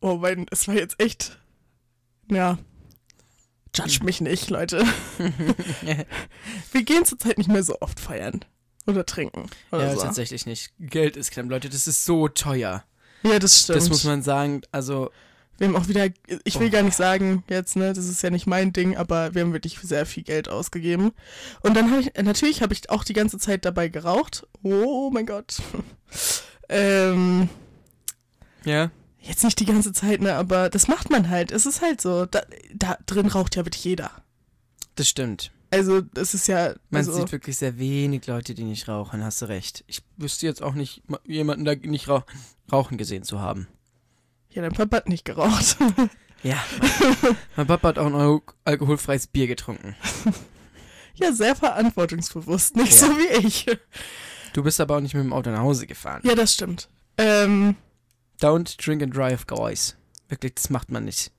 [0.01, 1.39] Oh mein, es war jetzt echt.
[2.31, 2.59] Ja.
[3.75, 4.85] Judge mich nicht, Leute.
[6.73, 8.45] Wir gehen zurzeit nicht mehr so oft feiern.
[8.87, 9.49] Oder trinken.
[9.71, 10.03] Oder ja, so.
[10.03, 10.73] tatsächlich nicht.
[10.81, 12.85] Geld ist knapp, Leute, das ist so teuer.
[13.23, 13.77] Ja, das stimmt.
[13.77, 15.11] Das muss man sagen, also,
[15.61, 16.07] Wir haben auch wieder,
[16.45, 16.71] ich will Oh.
[16.71, 19.79] gar nicht sagen jetzt, ne, das ist ja nicht mein Ding, aber wir haben wirklich
[19.83, 21.13] sehr viel Geld ausgegeben.
[21.63, 24.47] Und dann habe ich, natürlich habe ich auch die ganze Zeit dabei geraucht.
[24.63, 25.59] Oh mein Gott.
[26.71, 27.51] ähm,
[28.65, 28.91] ja.
[29.21, 31.53] jetzt nicht die ganze Zeit, ne, aber das macht man halt.
[31.53, 32.25] Es ist halt so.
[32.25, 32.41] Da,
[32.75, 34.11] da drin raucht ja wirklich jeder.
[34.95, 35.53] Das stimmt.
[35.71, 36.75] Also, das ist ja.
[36.89, 39.85] Man also, sieht wirklich sehr wenig Leute, die nicht rauchen, hast du recht.
[39.87, 42.25] Ich wüsste jetzt auch nicht, ma- jemanden da nicht rauch
[42.73, 43.69] rauchen gesehen zu haben.
[44.51, 45.77] Ja, dein Papa hat nicht geraucht.
[46.43, 49.95] Ja, mein, mein Papa hat auch ein al alkoholfreies Bier getrunken.
[51.17, 52.77] ja, sehr verantwortungsbewusst.
[52.77, 53.09] Nicht Ja.
[53.09, 53.67] so wie ich.
[54.55, 56.23] Du bist aber auch nicht mit dem Auto nach Hause gefahren.
[56.25, 56.89] Ja, das stimmt.
[57.19, 57.77] Ähm,
[58.41, 59.99] Don't drink and drive, guys.
[60.31, 61.31] Wirklich, das macht man nicht.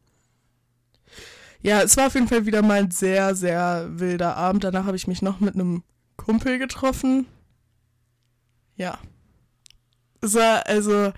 [1.64, 4.64] ja, es war auf jeden Fall wieder mal ein sehr, sehr wilder Abend.
[4.64, 5.82] Danach habe ich mich noch mit einem
[6.16, 7.26] Kumpel getroffen.
[8.76, 9.00] Ja.
[10.22, 11.12] Es war, also,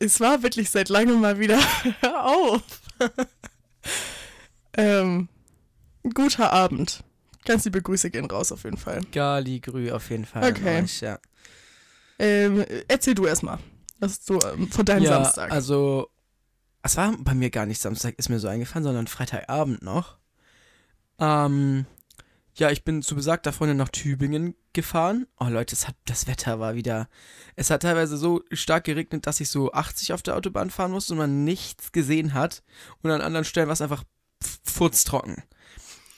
[0.00, 1.58] es war wirklich seit langem mal wieder.
[2.22, 2.62] Auf!
[4.76, 5.28] ähm,
[6.14, 7.04] guter Abend.
[7.44, 9.00] Ganz liebe Grüße gehen raus auf jeden Fall.
[9.12, 10.50] Gali Grü auf jeden Fall.
[10.50, 10.82] Okay.
[10.82, 11.18] euch, ja.
[12.18, 13.58] Ähm, erzähl du erstmal.
[14.00, 15.50] Was du ähm, von deinem ja, Samstag?
[15.50, 16.08] also,
[16.82, 20.18] es war bei mir gar nicht Samstag, ist mir so eingefallen, sondern Freitagabend noch.
[21.18, 21.86] Ähm,
[22.54, 25.26] ja, ich bin zu besagter Freundin nach Tübingen gefahren.
[25.40, 27.08] Oh Leute, es hat, das Wetter war wieder,
[27.56, 31.14] es hat teilweise so stark geregnet, dass ich so 80 auf der Autobahn fahren musste
[31.14, 32.62] und man nichts gesehen hat.
[33.02, 34.04] Und an anderen Stellen war es einfach
[34.64, 35.42] furztrocken.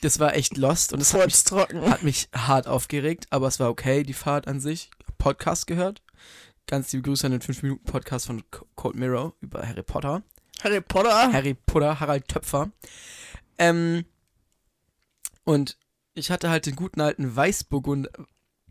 [0.03, 3.71] Das war echt lost und es hat mich hat mich hart aufgeregt, aber es war
[3.71, 4.91] okay, die Fahrt an sich.
[5.17, 6.03] Podcast gehört.
[6.67, 10.23] Ganz liebe Grüße an den 5-Minuten-Podcast von Co- Cold Mirror über Harry Potter.
[10.63, 11.33] Harry Potter.
[11.33, 12.71] Harry Potter, Harald Töpfer.
[13.59, 14.05] Ähm,
[15.45, 15.79] und
[16.15, 18.11] ich hatte halt den guten alten Weißburgunder,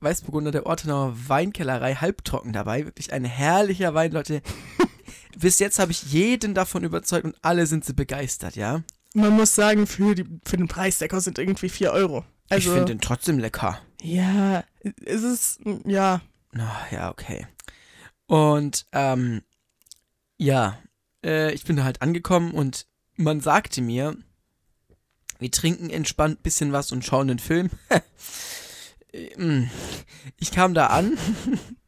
[0.02, 2.86] Weißburgunder der Ortenauer Weinkellerei halbtrocken dabei.
[2.86, 4.42] Wirklich ein herrlicher Wein, Leute.
[5.38, 8.84] Bis jetzt habe ich jeden davon überzeugt und alle sind sie begeistert, ja.
[9.14, 12.26] Man muss sagen, für, die, für den Preis, der kostet irgendwie 4 Euro.
[12.50, 13.80] Also, ich finde den trotzdem lecker.
[14.02, 14.64] ja,
[15.06, 17.48] es ist, ja, Na, ja, okay.
[18.28, 19.42] Und, ähm,
[20.38, 20.78] ja,
[21.24, 22.86] äh, ich bin da halt angekommen und
[23.16, 24.16] man sagte mir,
[25.40, 27.70] wir trinken entspannt bisschen was und schauen den Film.
[29.14, 29.70] Ähm,
[30.38, 31.18] ich kam da an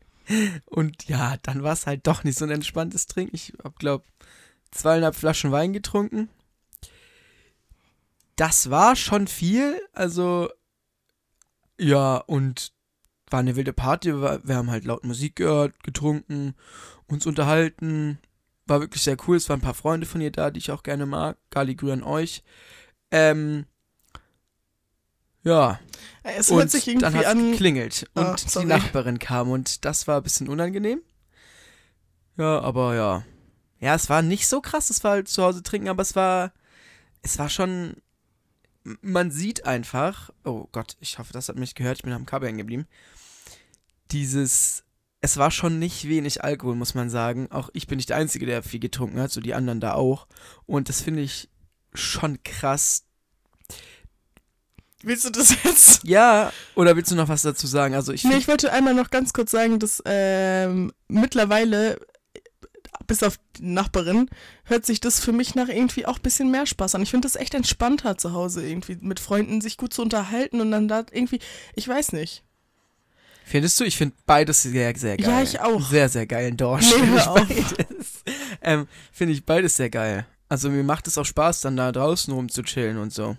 [0.65, 3.36] und ja, dann war es halt doch nicht so ein entspanntes Trinken.
[3.36, 4.05] Ich hab, glaub,
[4.71, 6.29] zweieinhalb Flaschen Wein getrunken.
[8.36, 10.49] Das war schon viel, also,
[11.79, 12.73] ja, und
[13.29, 14.13] war eine wilde Party.
[14.13, 16.55] Wir haben halt laut Musik gehört, getrunken,
[17.07, 18.19] uns unterhalten.
[18.65, 19.38] War wirklich sehr cool.
[19.38, 21.38] Es waren ein paar Freunde von ihr da, die ich auch gerne mag.
[21.49, 22.43] Gali Grü an euch.
[23.12, 23.65] Ähm,
[25.43, 25.80] ja,
[26.23, 27.51] es und hört sich dann irgendwie hat an.
[27.51, 28.65] geklingelt und Ah, die.
[28.65, 31.01] Nachbarin kam und das war ein bisschen unangenehm.
[32.38, 33.23] Ja, aber ja.
[33.80, 36.54] Ja, es war nicht so krass, es war halt zu Hause trinken, aber es war,
[37.23, 37.95] es war schon,
[39.01, 42.47] man sieht einfach, oh Gott, ich hoffe, das hat mich gehört, ich bin am Kabel
[42.47, 42.88] hängen geblieben.
[44.12, 44.84] Dieses,
[45.21, 47.49] es war schon nicht wenig Alkohol, muss man sagen.
[47.51, 50.27] Auch ich bin nicht der Einzige, der viel getrunken hat, so die anderen da auch.
[50.65, 51.49] Und das finde ich
[51.93, 53.06] schon krass,
[55.03, 56.03] Willst du das jetzt?
[56.03, 57.95] ja, oder willst du noch was dazu sagen?
[57.95, 61.99] Also ich Nee, ich wollte einmal noch ganz kurz sagen, dass ähm, mittlerweile,
[63.07, 64.29] bis auf die Nachbarin,
[64.65, 67.01] hört sich das für mich nach irgendwie auch ein bisschen mehr Spaß an.
[67.01, 70.71] Ich finde das echt entspannter zu Hause irgendwie, mit Freunden sich gut zu unterhalten und
[70.71, 71.39] dann da irgendwie,
[71.75, 72.43] ich weiß nicht.
[73.43, 73.83] Findest du?
[73.83, 75.27] Ich finde beides sehr, sehr geil.
[75.27, 75.89] Ja, ich auch.
[75.89, 76.85] Sehr, sehr geilen Dorsch.
[76.85, 77.47] Nee, Finde ich hör auf.
[77.47, 78.23] beides.
[78.61, 80.25] Ähm, finde ich beides sehr geil.
[80.47, 83.35] Also mir macht es auch Spaß, dann da draußen rumzuchillen und so.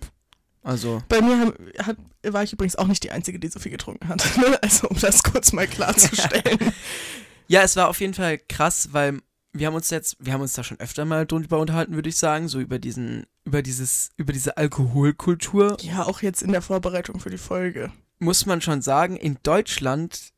[0.63, 3.73] Also, Bei mir haben, hat, war ich übrigens auch nicht die Einzige, die so viel
[3.73, 4.25] getrunken hat.
[4.63, 6.73] also um das kurz mal klarzustellen.
[7.49, 9.21] ja, es war auf jeden Fall krass, weil
[9.53, 12.17] wir haben uns jetzt, wir haben uns da schon öfter mal drüber unterhalten, würde ich
[12.17, 15.77] sagen, so über diesen, über dieses, über diese Alkoholkultur.
[15.83, 17.93] ja, auch jetzt in der Vorbereitung für die Folge.
[18.19, 20.33] Muss man schon sagen, in Deutschland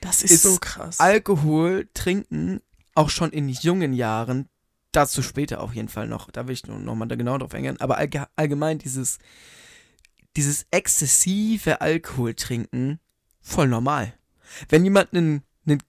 [0.00, 0.98] Das ist, Ist so krass.
[1.00, 2.60] Alkohol trinken,
[2.94, 4.48] auch schon in jungen Jahren,
[4.92, 7.80] dazu später auf jeden Fall noch, da will ich noch mal da genau drauf eingehen,
[7.80, 9.18] aber allge allgemein dieses,
[10.36, 13.00] dieses exzessive Alkohol trinken,
[13.40, 14.14] voll normal.
[14.68, 15.82] Wenn jemand einen, einen,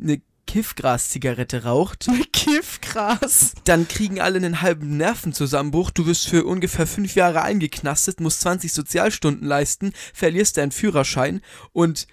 [0.00, 3.52] eine Kiffgras-Zigarette raucht, Kiffgras.
[3.64, 5.90] dann kriegen alle einen halben Nervenzusammenbruch.
[5.90, 11.40] Du wirst für ungefähr fünf Jahre eingeknastet, musst 20 Sozialstunden leisten, verlierst deinen Führerschein
[11.72, 12.08] und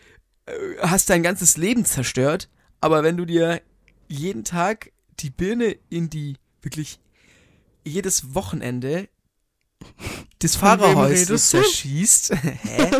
[0.45, 2.50] äh, hast dein ganzes Leben zerstört.
[2.80, 3.62] Aber wenn du dir
[4.08, 6.99] jeden Tag die Birne in die wirklich
[7.86, 9.10] jedes Wochenende
[10.41, 10.56] des
[11.51, 11.58] du?
[11.60, 12.91] zerschießt, hä?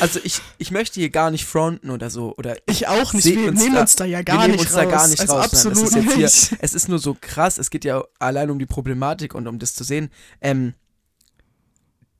[0.00, 3.24] Also ich, ich möchte hier gar nicht fronten oder so oder Ich auch nicht.
[3.24, 4.76] Wir uns nehmen da- uns da ja wir gar nehmen nicht uns raus.
[4.76, 5.40] da gar nicht also raus.
[5.40, 6.16] Nein, absolut das ist jetzt nicht.
[6.50, 9.58] Hier, es ist nur so krass, es geht ja allein um die Problematik und um
[9.58, 10.10] das zu sehen.
[10.40, 10.74] Ähm,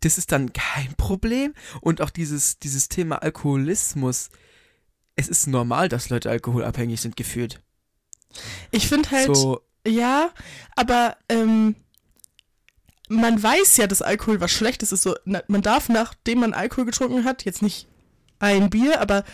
[0.01, 1.55] das ist dann kein Problem.
[1.81, 4.29] Und auch dieses, dieses Thema Alkoholismus,
[5.17, 7.63] es ist normal, dass Leute alkoholabhängig sind, gefühlt.
[8.71, 10.31] Ich finde halt, so, ja,
[10.77, 11.77] aber ähm,
[13.09, 15.03] man weiß ja, dass Alkohol was Schlechtes ist.
[15.03, 17.87] So, man darf, nachdem man Alkohol getrunken hat, jetzt nicht
[18.39, 19.25] ein Bier, aber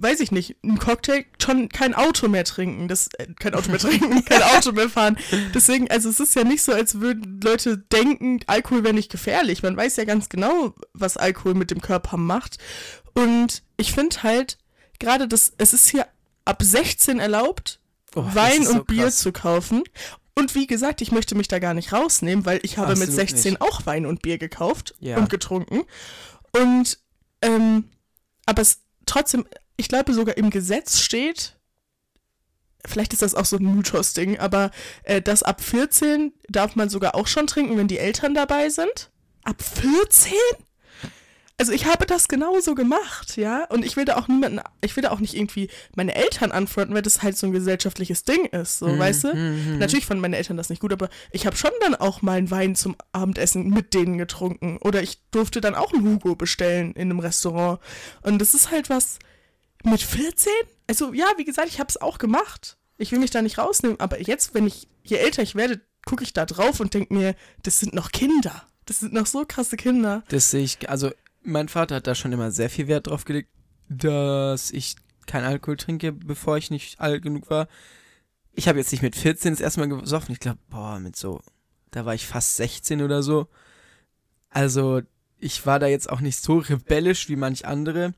[0.00, 2.88] weiß ich nicht, ein Cocktail schon kein Auto mehr trinken.
[2.88, 5.18] Das, äh, kein Auto mehr trinken, kein Auto mehr fahren.
[5.54, 9.62] Deswegen, also es ist ja nicht so, als würden Leute denken, Alkohol wäre nicht gefährlich.
[9.62, 12.58] Man weiß ja ganz genau, was Alkohol mit dem Körper macht.
[13.14, 14.58] Und ich finde halt,
[15.00, 16.06] gerade das, es ist hier
[16.44, 17.80] ab 16 erlaubt,
[18.26, 19.18] Das Wein so und Bier krass.
[19.18, 19.82] zu kaufen.
[20.34, 23.28] Und wie gesagt, ich möchte mich da gar nicht rausnehmen, weil ich habe mit Absolut
[23.28, 23.62] 16 nicht.
[23.62, 25.16] auch Wein und Bier gekauft Ja.
[25.16, 25.82] und getrunken.
[26.52, 26.98] Und,
[27.42, 27.84] ähm,
[28.46, 31.56] aber es trotzdem, ich glaube sogar im Gesetz steht,
[32.86, 34.70] vielleicht ist das auch so ein Mythos-Ding, aber
[35.02, 39.10] äh, dass ab 14 darf man sogar auch schon trinken, wenn die Eltern dabei sind.
[39.42, 40.32] Ab 14?
[41.60, 43.64] Also ich habe das genauso gemacht, ja.
[43.64, 46.94] Und ich will da auch niemanden, ich will da auch nicht irgendwie meine Eltern anfronten,
[46.94, 49.34] weil das halt so ein gesellschaftliches Ding ist, so, Mhm, weißt du?
[49.34, 52.38] mhm, Natürlich fanden meine Eltern das nicht gut, aber ich habe schon dann auch mal
[52.38, 54.78] einen Wein zum Abendessen mit denen getrunken.
[54.82, 57.80] Oder ich durfte dann auch einen Hugo bestellen in einem Restaurant.
[58.22, 59.18] Und das ist halt was
[59.84, 60.52] mit 14?
[60.86, 62.76] Also ja, wie gesagt, ich habe es auch gemacht.
[62.98, 66.22] Ich will mich da nicht rausnehmen, aber jetzt, wenn ich, je älter ich werde, gucke
[66.22, 68.62] ich da drauf und denke mir, das sind noch Kinder.
[68.86, 70.22] Das sind noch so krasse Kinder.
[70.28, 71.10] Das sehe ich, also
[71.48, 73.50] mein Vater hat da schon immer sehr viel Wert drauf gelegt,
[73.88, 77.68] dass ich kein Alkohol trinke, bevor ich nicht alt genug war.
[78.52, 80.32] Ich habe jetzt nicht mit 14 das erste Mal gesoffen.
[80.32, 81.40] Ich glaube, boah, mit so,
[81.90, 83.48] da war ich fast 16 oder so.
[84.50, 85.02] Also,
[85.38, 88.14] ich war da jetzt auch nicht so rebellisch wie manch andere.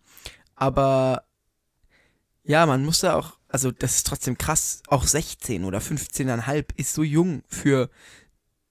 [0.54, 1.24] Aber
[2.44, 4.82] ja, man muss da auch, also das ist trotzdem krass.
[4.88, 7.90] Auch 16 oder 15,5 ist so jung für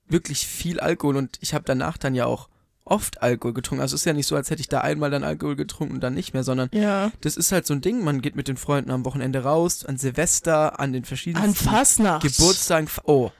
[0.08, 1.16] wirklich viel Alkohol.
[1.16, 2.48] Und ich habe danach dann ja auch
[2.90, 3.80] oft Alkohol getrunken.
[3.82, 6.00] Also es ist ja nicht so, als hätte ich da einmal dann Alkohol getrunken und
[6.00, 7.12] dann nicht mehr, sondern Ja.
[7.20, 8.02] das ist halt so ein Ding.
[8.04, 12.22] Man geht mit den Freunden am Wochenende raus, an Silvester, an den verschiedenen An Fastnacht.
[12.22, 12.88] Geburtstagen.
[13.04, 13.30] Oh.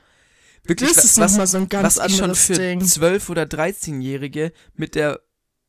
[0.64, 2.80] Wirklich, Das ist was, nochmal so ein ganz was ich schon für Ding.
[2.82, 5.20] 12- oder 13-Jährige mit der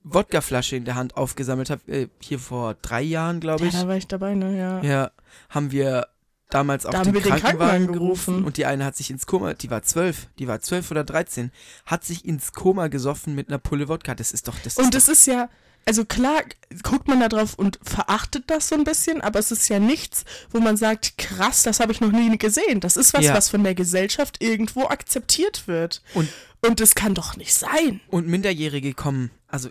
[0.03, 3.75] Wodkaflasche in der Hand aufgesammelt habe, äh, hier vor drei Jahren, glaube Ja, ich.
[3.75, 4.81] da war ich dabei, ne, ja.
[4.81, 5.11] Ja,
[5.49, 6.07] haben wir
[6.53, 8.45] damals auch Da den, wir den Krankenwagen Krankenwagen gerufen gerufen.
[8.45, 11.51] und die eine hat sich ins Koma, die war zwölf, die war zwölf oder dreizehn,
[11.85, 14.15] hat sich ins Koma gesoffen mit einer Pulle Wodka.
[14.15, 15.49] Das ist doch, das Und ist es ist ja,
[15.85, 16.41] also klar,
[16.83, 20.25] guckt man da drauf und verachtet das so ein bisschen, aber es ist ja nichts,
[20.51, 22.79] wo man sagt, krass, das habe ich noch nie gesehen.
[22.81, 23.33] Das ist was, Ja.
[23.33, 26.03] was von der Gesellschaft irgendwo akzeptiert wird.
[26.13, 26.29] Und-
[26.63, 27.99] und das kann doch nicht sein.
[28.09, 29.69] und Minderjährige kommen, also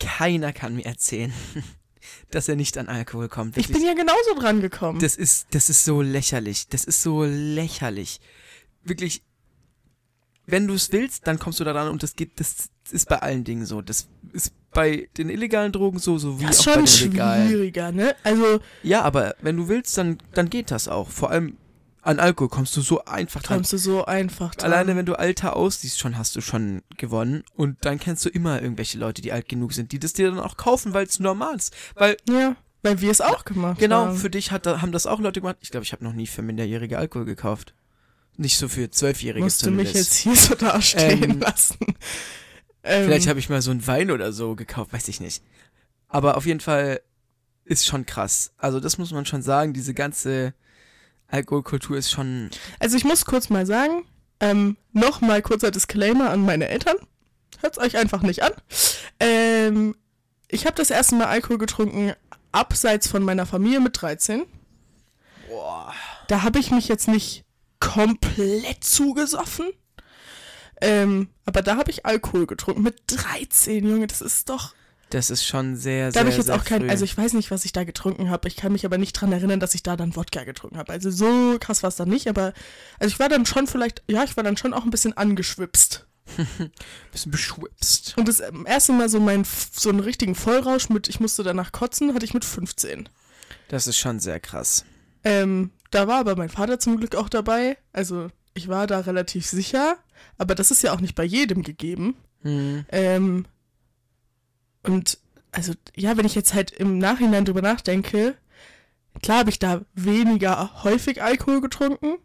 [0.00, 1.32] keiner kann mir erzählen,
[2.30, 3.56] dass er nicht an Alkohol kommt.
[3.56, 3.78] Ich Wirklich.
[3.78, 4.98] bin ja genauso dran gekommen.
[5.00, 6.68] Das ist, das ist so lächerlich.
[6.68, 8.20] Das ist so lächerlich.
[8.84, 9.22] Wirklich,
[10.46, 13.18] wenn du es willst, dann kommst du da dran und das geht, das ist bei
[13.20, 13.80] allen Dingen so.
[13.82, 17.12] Das ist bei den illegalen Drogen so, so wie das ist auch bei schon den
[17.12, 17.48] legalen.
[17.48, 18.16] schwieriger, ne?
[18.24, 21.08] Also Ja, aber wenn du willst, dann, dann geht das auch.
[21.10, 21.56] Vor allem
[22.04, 23.58] an Alkohol kommst du so einfach dran.
[23.58, 24.72] kommst du so einfach dran.
[24.72, 27.44] Alleine wenn du alter aussiehst, schon hast du schon gewonnen.
[27.54, 30.40] Und dann kennst du immer irgendwelche Leute, die alt genug sind, die das dir dann
[30.40, 31.74] auch kaufen, weil es normal ist.
[31.94, 34.16] Weil, Ja, weil wir es auch gemacht genau, haben.
[34.16, 35.58] für dich hat, haben das auch Leute gemacht.
[35.60, 37.72] Ich glaube, ich habe noch nie für Minderjährige Alkohol gekauft.
[38.36, 39.94] Nicht so für Zwölfjährige Musst du mich zumindest.
[39.94, 41.76] jetzt hier so dastehen Ähm, lassen.
[42.82, 45.42] Ähm, Vielleicht habe ich mal so einen Wein oder so gekauft, weiß ich nicht.
[46.08, 47.00] Aber auf jeden Fall
[47.64, 48.52] ist schon krass.
[48.58, 50.54] Also das muss man schon sagen, diese ganze
[51.32, 54.04] Alkoholkultur ist schon Also ich muss kurz mal sagen,
[54.40, 56.96] ähm, nochmal kurzer Disclaimer an meine Eltern.
[57.60, 58.52] Hört's euch einfach nicht an.
[59.20, 59.94] Ähm,
[60.48, 62.12] ich habe das erste Mal Alkohol getrunken
[62.50, 64.44] abseits von meiner Familie mit 13.
[65.48, 65.94] Boah.
[66.28, 67.44] Da habe ich mich jetzt nicht
[67.80, 69.70] komplett zugesoffen.
[70.80, 74.74] Ähm, aber da habe ich Alkohol getrunken mit 13, Junge, das ist doch.
[75.12, 76.88] Das ist schon sehr, Da sehr, habe ich jetzt sehr auch kein, früh.
[76.88, 78.48] also ich weiß nicht, was ich da getrunken habe.
[78.48, 80.90] Ich kann mich aber nicht dran erinnern, dass ich da dann Wodka getrunken habe.
[80.90, 82.54] Also so krass war es dann nicht, aber
[82.98, 86.06] also ich war dann schon vielleicht, ja, ich war dann schon auch ein bisschen angeschwipst.
[87.12, 88.14] bisschen beschwipst.
[88.16, 91.72] Und das ähm, erste Mal so mein so einen richtigen Vollrausch mit, ich musste danach
[91.72, 93.10] kotzen, hatte ich mit 15.
[93.68, 94.86] Das ist schon sehr krass.
[95.24, 97.76] Ähm, da war aber mein Vater zum Glück auch dabei.
[97.92, 99.98] Also ich war da relativ sicher,
[100.38, 102.16] aber das ist ja auch nicht bei jedem gegeben.
[102.40, 102.86] Hm.
[102.90, 103.44] Ähm,
[104.82, 105.18] und
[105.52, 108.36] also, ja, wenn ich jetzt halt im Nachhinein drüber nachdenke,
[109.22, 112.16] klar habe ich da weniger häufig Alkohol getrunken,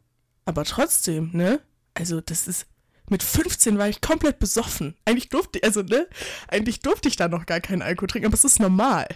[0.46, 1.60] aber trotzdem, ne?
[1.94, 2.66] Also, das ist.
[3.10, 4.98] Mit 15 war ich komplett besoffen.
[5.06, 6.08] Eigentlich durfte, also, ne?
[6.50, 9.08] Eigentlich durfte ich da noch gar keinen Alkohol trinken, aber es ist normal.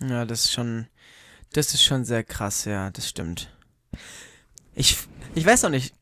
[0.00, 0.86] Ja, das ist schon,
[1.52, 3.50] das ist schon sehr krass, ja, das stimmt.
[4.74, 4.98] Ich,
[5.34, 5.94] ich weiß auch nicht,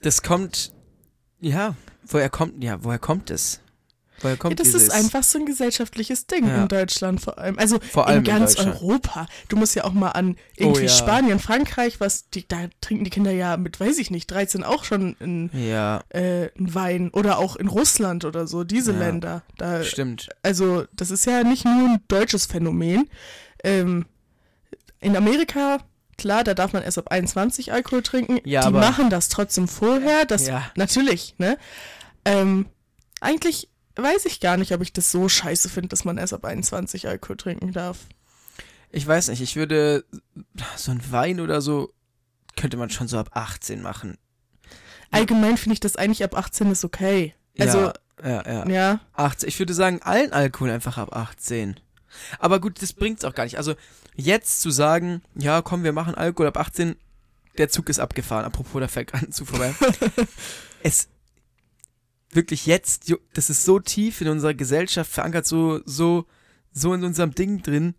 [0.00, 0.72] das kommt,
[1.40, 3.60] ja, woher kommt, ja, woher kommt es?
[4.22, 4.84] Woher kommt ja, das dieses?
[4.84, 6.62] ist einfach so ein gesellschaftliches Ding Ja.
[6.62, 7.58] in Deutschland vor allem.
[7.58, 8.76] Also Vor allem in in ganz Deutschland.
[8.82, 9.26] Europa.
[9.48, 10.88] Du musst ja auch mal an irgendwie Oh ja.
[10.88, 14.84] Spanien, Frankreich, was die, da trinken die Kinder ja mit, weiß ich nicht, 13 auch
[14.84, 17.10] schon einen, ja, äh, Wein.
[17.12, 18.92] Oder auch in Russland oder so, diese.
[18.92, 19.42] Länder.
[19.58, 20.28] Da, stimmt.
[20.42, 23.08] also das ist ja nicht nur ein deutsches Phänomen.
[23.64, 24.06] Ähm,
[25.00, 25.78] in Amerika,
[26.16, 28.38] klar, da darf man erst ab 21 Alkohol trinken.
[28.44, 30.24] Ja, die aber- machen das trotzdem vorher.
[30.24, 30.70] Das Ja.
[30.76, 31.58] natürlich, ne?
[32.24, 32.66] Ähm,
[33.20, 36.44] eigentlich weiß ich gar nicht, ob ich das so scheiße finde, dass man erst ab
[36.44, 37.98] 21 Alkohol trinken darf.
[38.90, 40.04] Ich weiß nicht, ich würde
[40.76, 41.92] so ein Wein oder so
[42.56, 44.16] könnte man schon so ab 18 machen.
[45.10, 47.34] Allgemein finde ich das eigentlich ab 18 ist okay.
[47.58, 48.68] Also, ja, ja, ja.
[48.68, 49.00] ja.
[49.14, 49.48] 18.
[49.48, 51.78] Ich würde sagen, allen Alkohol einfach ab 18.
[52.38, 53.58] Aber gut, das bringt's auch gar nicht.
[53.58, 53.74] Also
[54.14, 56.96] jetzt zu sagen, ja, komm, wir machen Alkohol ab 18,
[57.58, 58.44] der Zug ist abgefahren.
[58.44, 59.74] Apropos, da fällt gerade ein Zug vorbei.
[60.82, 61.08] es
[62.32, 66.26] wirklich jetzt, das ist so tief in unserer Gesellschaft verankert, so so
[66.72, 67.94] so in unserem Ding drin.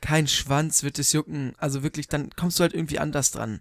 [0.00, 1.54] Kein Schwanz wird es jucken.
[1.58, 3.60] Also wirklich, dann kommst du halt irgendwie anders dran.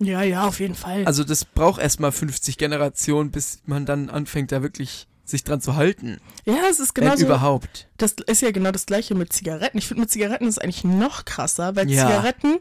[0.00, 1.04] Ja, ja, auf jeden Fall.
[1.06, 5.76] Also das braucht erstmal 50 Generationen, bis man dann anfängt, da wirklich sich dran zu
[5.76, 6.18] halten.
[6.46, 7.26] ja, es ist Wenn genauso.
[7.26, 7.88] überhaupt.
[7.98, 9.76] Das ist ja genau das gleiche mit Zigaretten.
[9.78, 12.06] Ich finde mit Zigaretten ist eigentlich noch krasser, weil Ja.
[12.06, 12.58] Zigaretten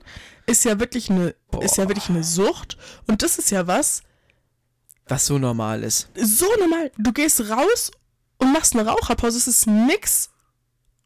[0.48, 4.04] ist ja wirklich eine ist ja wirklich eine Sucht und das ist ja was
[5.10, 6.10] Was so normal ist.
[6.16, 6.92] so normal.
[6.98, 7.92] Du gehst raus
[8.38, 9.38] und machst eine Raucherpause.
[9.38, 10.30] Es ist nix,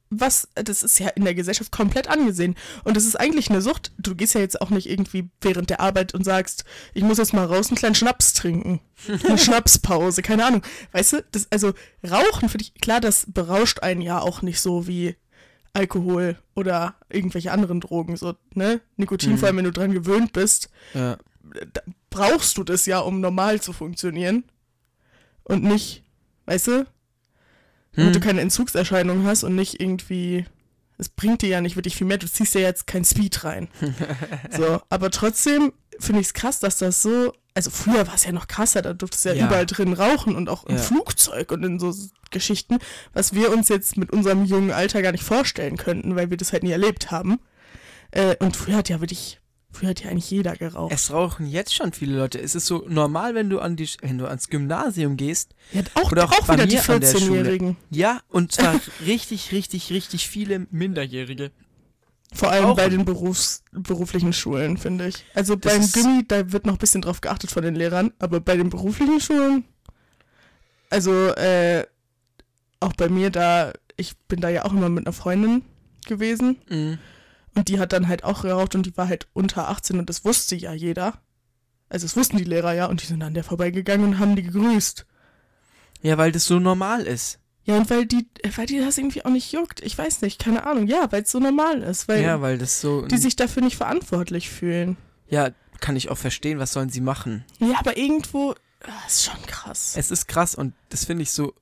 [0.09, 3.93] was das ist ja in der Gesellschaft komplett angesehen und das ist eigentlich eine Sucht.
[3.97, 7.33] Du gehst ja jetzt auch nicht irgendwie während der Arbeit und sagst, ich muss jetzt
[7.33, 8.81] mal raus einen kleinen Schnaps trinken,
[9.25, 10.63] eine Schnapspause, keine Ahnung.
[10.91, 11.73] Weißt du, das also
[12.09, 15.15] Rauchen für dich klar, das berauscht einen ja auch nicht so wie
[15.73, 18.81] Alkohol oder irgendwelche anderen Drogen, so, ne?
[18.97, 19.37] Nikotin, Mhm.
[19.37, 21.17] vor allem wenn du dran gewöhnt bist, Ja.
[21.71, 21.81] da
[22.11, 24.43] brauchst du das ja, um normal zu funktionieren.
[25.43, 26.03] Und nicht,
[26.45, 26.85] weißt du,
[27.93, 28.23] damit du Hm.
[28.25, 30.45] keine Entzugserscheinungen hast und nicht irgendwie.
[30.99, 33.67] Es bringt dir ja nicht wirklich viel mehr, du ziehst ja jetzt kein Speed rein.
[34.55, 37.33] so, aber trotzdem finde ich es krass, dass das so.
[37.53, 39.47] Also früher war es ja noch krasser, da durftest du ja, Ja.
[39.47, 40.81] überall drin rauchen und auch im Ja.
[40.81, 41.93] Flugzeug und in so
[42.29, 42.77] Geschichten,
[43.13, 46.53] was wir uns jetzt mit unserem jungen Alter gar nicht vorstellen könnten, weil wir das
[46.53, 47.41] halt nie erlebt haben.
[48.11, 49.40] Äh, und früher hat ja wirklich,
[49.71, 50.91] früher hat ja eigentlich jeder geraucht.
[50.93, 52.39] Es rauchen jetzt schon viele Leute.
[52.39, 55.55] Es ist so normal, wenn du an die, wenn du ans Gymnasium gehst.
[55.71, 57.41] Ja, auch, Oder auch auch, wieder die mir an der Schule.
[57.41, 57.77] 14-Jährigen.
[57.89, 61.51] Ja, und zwar richtig, richtig, richtig viele Minderjährige.
[62.33, 62.75] Vor allem Auch.
[62.77, 65.25] bei den Berufs beruflichen Schulen, finde ich.
[65.33, 68.55] Also beim Gymi, da wird noch ein bisschen drauf geachtet von den Lehrern, aber bei
[68.55, 69.65] den beruflichen Schulen,
[70.89, 71.85] also äh,
[72.79, 75.63] auch bei mir da, ich bin da ja auch immer mit einer Freundin
[76.05, 76.97] gewesen Mhm.
[77.55, 80.23] Und die hat dann halt auch geraucht und die war halt unter 18 und das
[80.25, 81.21] wusste ja jeder.
[81.89, 84.43] Also das wussten die Lehrer ja und die sind an der vorbeigegangen und haben die
[84.43, 85.05] gegrüßt.
[86.01, 87.39] Ja, weil das so normal ist.
[87.63, 89.81] Ja, und weil die, weil die das irgendwie auch nicht juckt.
[89.81, 90.87] Ich weiß nicht, keine Ahnung.
[90.87, 93.03] Ja, weil es so normal ist, weil Ja, weil das so.
[93.05, 94.97] die sich dafür nicht verantwortlich fühlen.
[95.29, 97.43] ja, kann ich auch verstehen, was sollen sie machen?
[97.59, 99.93] Ja, aber irgendwo ah, ist schon krass.
[99.95, 101.55] Es ist krass und das finde ich so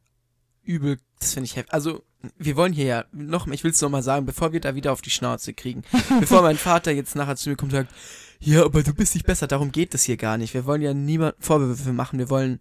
[0.63, 1.73] übel, das finde ich heftig.
[1.73, 2.03] Also,
[2.37, 5.01] wir wollen hier ja, noch, ich will es nochmal sagen, bevor wir da wieder auf
[5.01, 5.83] die Schnauze kriegen,
[6.19, 7.93] bevor mein Vater jetzt nachher zu mir kommt und sagt,
[8.39, 10.53] ja, aber du bist nicht besser, darum geht es hier gar nicht.
[10.53, 12.59] Wir wollen ja niemand Vorwürfe machen, wir wollen,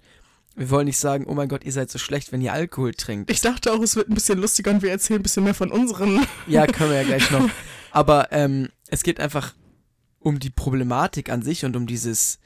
[0.57, 3.31] wir wollen nicht sagen, oh mein Gott, ihr seid so schlecht, wenn ihr Alkohol trinkt.
[3.31, 5.71] Ich dachte auch, es wird ein bisschen lustiger und wir erzählen ein bisschen mehr von
[5.71, 6.27] unseren.
[6.47, 7.49] Ja, können wir ja gleich noch.
[7.91, 9.55] Aber ähm, es geht einfach
[10.19, 12.39] um die Problematik an sich und um dieses,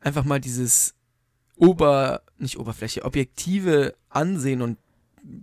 [0.00, 0.94] einfach mal dieses
[1.56, 4.78] Ober, nicht Oberfläche, objektive Ansehen und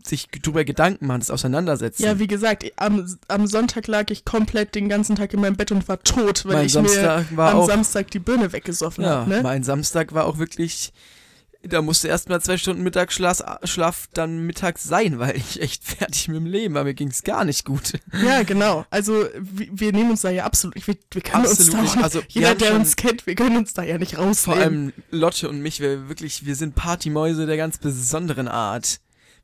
[0.04, 2.04] sich drüber Gedanken machen, das Auseinandersetzen.
[2.04, 5.72] Ja, wie gesagt, am, am Sonntag lag ich komplett den ganzen Tag in meinem Bett
[5.72, 9.04] und war tot, weil mein ich mir Samstag war am auch, Samstag die Birne weggesoffen
[9.04, 9.30] ja, habe.
[9.30, 9.42] Ne?
[9.44, 10.94] mein Samstag war auch wirklich,
[11.62, 16.28] da musste erst mal zwei Stunden Mittagsschlaf Schlaf dann mittags sein, weil ich echt fertig
[16.28, 17.94] mit dem Leben war, mir ging es gar nicht gut.
[18.24, 18.86] Ja, genau.
[18.90, 21.98] Also wir, wir nehmen uns da ja absolut, wir, wir können uns Absolut da nicht.
[22.04, 24.62] Also, jeder, der uns kennt, wir können uns da ja nicht Vor rausnehmen.
[24.62, 29.00] allem Lotte und mich, wir wirklich, wir sind Partymäuse der ganz besonderen Art.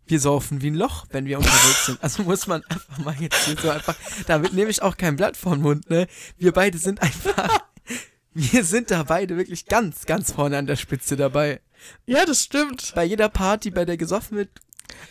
[0.10, 2.04] Wir saufen wie ein Loch, wenn wir unterwegs sind.
[2.04, 3.95] Also muss man einfach mal jetzt hier so einfach,
[4.26, 6.08] damit nehme ich auch kein Blatt vor den Mund, ne?
[6.38, 7.60] Wir beide sind einfach,
[8.34, 11.62] wir sind da beide wirklich ganz, ganz vorne an der Spitze dabei.
[12.08, 12.91] ja, das stimmt.
[12.95, 14.50] Bei jeder Party, bei der gesoffen wird,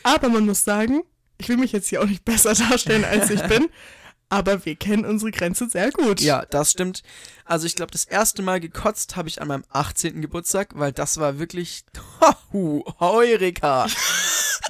[0.03, 1.03] Aber man muss sagen,
[1.39, 3.69] ich will mich jetzt hier auch nicht besser darstellen, als ich bin,
[4.31, 6.21] aber wir kennen unsere Grenze sehr gut.
[6.21, 7.05] ja, das stimmt.
[7.45, 10.21] Also ich glaube, das erste Mal gekotzt habe ich an meinem 18.
[10.21, 11.85] Geburtstag, weil das war wirklich,
[12.53, 13.87] Heureka.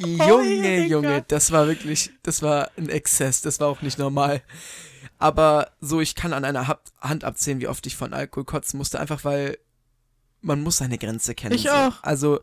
[0.01, 0.86] Junge.
[0.86, 4.42] Junge, das war wirklich, das war ein Exzess, das war auch nicht normal.
[5.18, 8.78] Aber so, ich kann an einer Hab- Hand abzählen, wie oft ich von Alkohol kotzen
[8.78, 9.59] musste, einfach weil
[10.40, 11.55] man muss seine Grenze kennen.
[11.55, 11.70] Ich so.
[11.70, 12.03] auch.
[12.03, 12.40] Also,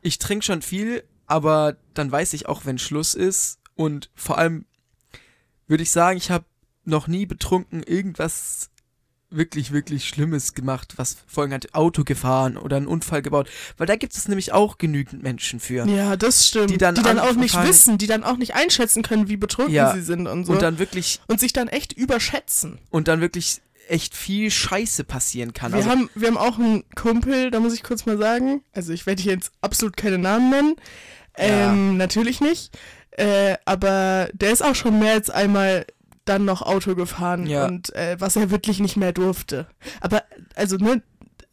[0.00, 3.58] ich trinke schon viel, aber dann weiß ich auch, wenn Schluss ist.
[3.74, 4.64] Und vor allem
[5.66, 6.44] würde ich sagen, ich habe
[6.84, 8.70] noch nie betrunken irgendwas
[9.34, 13.48] wirklich, wirklich Schlimmes gemacht, was Folgen hat, Auto gefahren oder einen Unfall gebaut.
[13.78, 15.86] Weil da gibt es nämlich auch genügend Menschen für.
[15.88, 16.70] Ja, das stimmt.
[16.70, 19.92] Die dann auch nicht wissen, die dann auch nicht einschätzen können, wie betrunken Ja.
[19.94, 20.52] sie sind und so.
[20.52, 22.78] Und dann wirklich, und sich dann echt überschätzen.
[22.90, 25.72] und dann wirklich echt viel Scheiße passieren kann.
[25.72, 28.92] Wir, Also, haben, wir haben auch einen Kumpel, da muss ich kurz mal sagen, also
[28.92, 30.76] ich werde hier jetzt absolut keine Namen nennen,
[31.36, 32.70] ähm, natürlich nicht,
[33.12, 35.84] äh, aber der ist auch schon mehr als einmal
[36.24, 37.66] dann noch Auto gefahren Ja.
[37.66, 39.66] und äh, was er wirklich nicht mehr durfte.
[40.00, 40.22] Aber,
[40.54, 41.02] also, ne,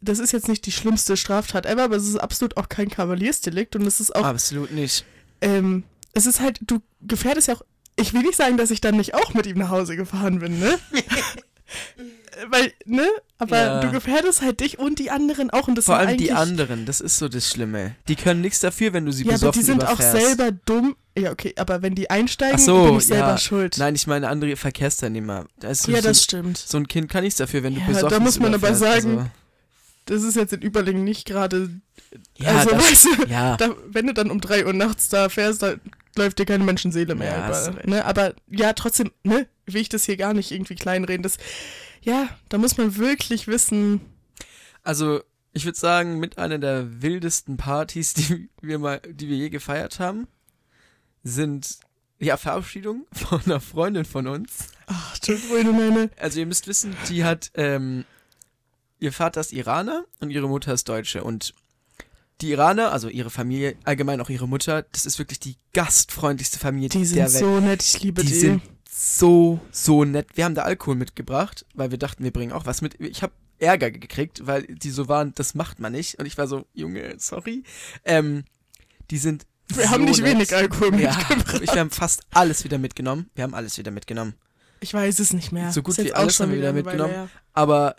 [0.00, 3.76] das ist jetzt nicht die schlimmste Straftat ever, aber es ist absolut auch kein Kavaliersdelikt
[3.76, 5.04] und es ist auch, absolut nicht.
[5.40, 7.62] ähm, es ist halt, du gefährdest ja auch,
[7.96, 10.58] ich will nicht sagen, dass ich dann nicht auch mit ihm nach Hause gefahren bin,
[10.58, 10.78] ne?
[12.48, 13.06] Weil, ne?
[13.38, 13.80] Aber Ja.
[13.80, 17.00] du gefährdest halt dich und die anderen auch und das Vor allem die anderen, das
[17.00, 17.94] ist so das Schlimme.
[18.08, 20.26] Die können nichts dafür, wenn du sie Ja, aber besoffen die sind auch überfährst.
[20.36, 20.96] selber dumm.
[21.18, 23.38] Ja, okay, aber wenn die einsteigen, so, bin ich selber ja.
[23.38, 23.76] schuld.
[23.78, 25.46] Nein, ich meine andere Verkehrsteilnehmer.
[25.58, 26.56] Da ist ja, so, das stimmt.
[26.58, 29.02] so ein Kind kann nichts dafür, wenn du Ja, besoffen da muss man aber überfährst,
[29.02, 29.30] sagen, Also,
[30.06, 31.70] Das ist jetzt in Überlingen nicht gerade.
[32.38, 33.56] ja, also, das, weißt du, ja.
[33.56, 35.74] da, wenn du dann um 3 Uhr nachts da fährst, da
[36.16, 37.86] läuft dir keine Menschenseele mehr Ja, über.
[37.86, 38.04] Ne?
[38.04, 41.22] Aber ja, trotzdem, ne, will ich das hier gar nicht irgendwie kleinreden.
[41.22, 41.36] Das,
[42.02, 44.00] ja, da muss man wirklich wissen.
[44.82, 45.20] Also,
[45.52, 50.00] ich würde sagen, mit einer der wildesten Partys, die wir mal, die wir je gefeiert
[50.00, 50.26] haben,
[51.22, 51.78] sind
[52.18, 54.68] ja Verabschiedung von einer Freundin von uns.
[54.86, 56.10] Ach, du meine, meine.
[56.18, 58.04] Also ihr müsst wissen, die hat, ähm,
[58.98, 61.54] ihr Vater ist Iraner und ihre Mutter ist Deutsche und
[62.40, 66.88] die Iraner, also ihre Familie, allgemein auch ihre Mutter, das ist wirklich die gastfreundlichste Familie
[66.88, 67.38] Die sind der Welt.
[67.38, 68.34] so nett, ich liebe die die.
[68.34, 68.62] sind
[69.02, 70.28] so, so nett.
[70.34, 73.00] Wir haben da Alkohol mitgebracht, weil wir dachten, wir bringen auch was mit.
[73.00, 76.18] Ich habe Ärger gekriegt, weil die so waren, das macht man nicht.
[76.18, 77.62] Und ich war so, Junge, sorry.
[78.04, 78.44] Ähm,
[79.10, 80.34] die sind Wir so haben nicht nett.
[80.34, 81.60] wenig Alkohol Ja, mitgebracht.
[81.62, 83.30] ich, wir haben fast alles wieder mitgenommen.
[83.34, 84.34] Wir haben alles wieder mitgenommen.
[84.80, 85.72] Ich weiß es nicht mehr.
[85.72, 87.12] So gut wie alles haben wir wieder mitgenommen.
[87.12, 87.28] her.
[87.54, 87.96] Aber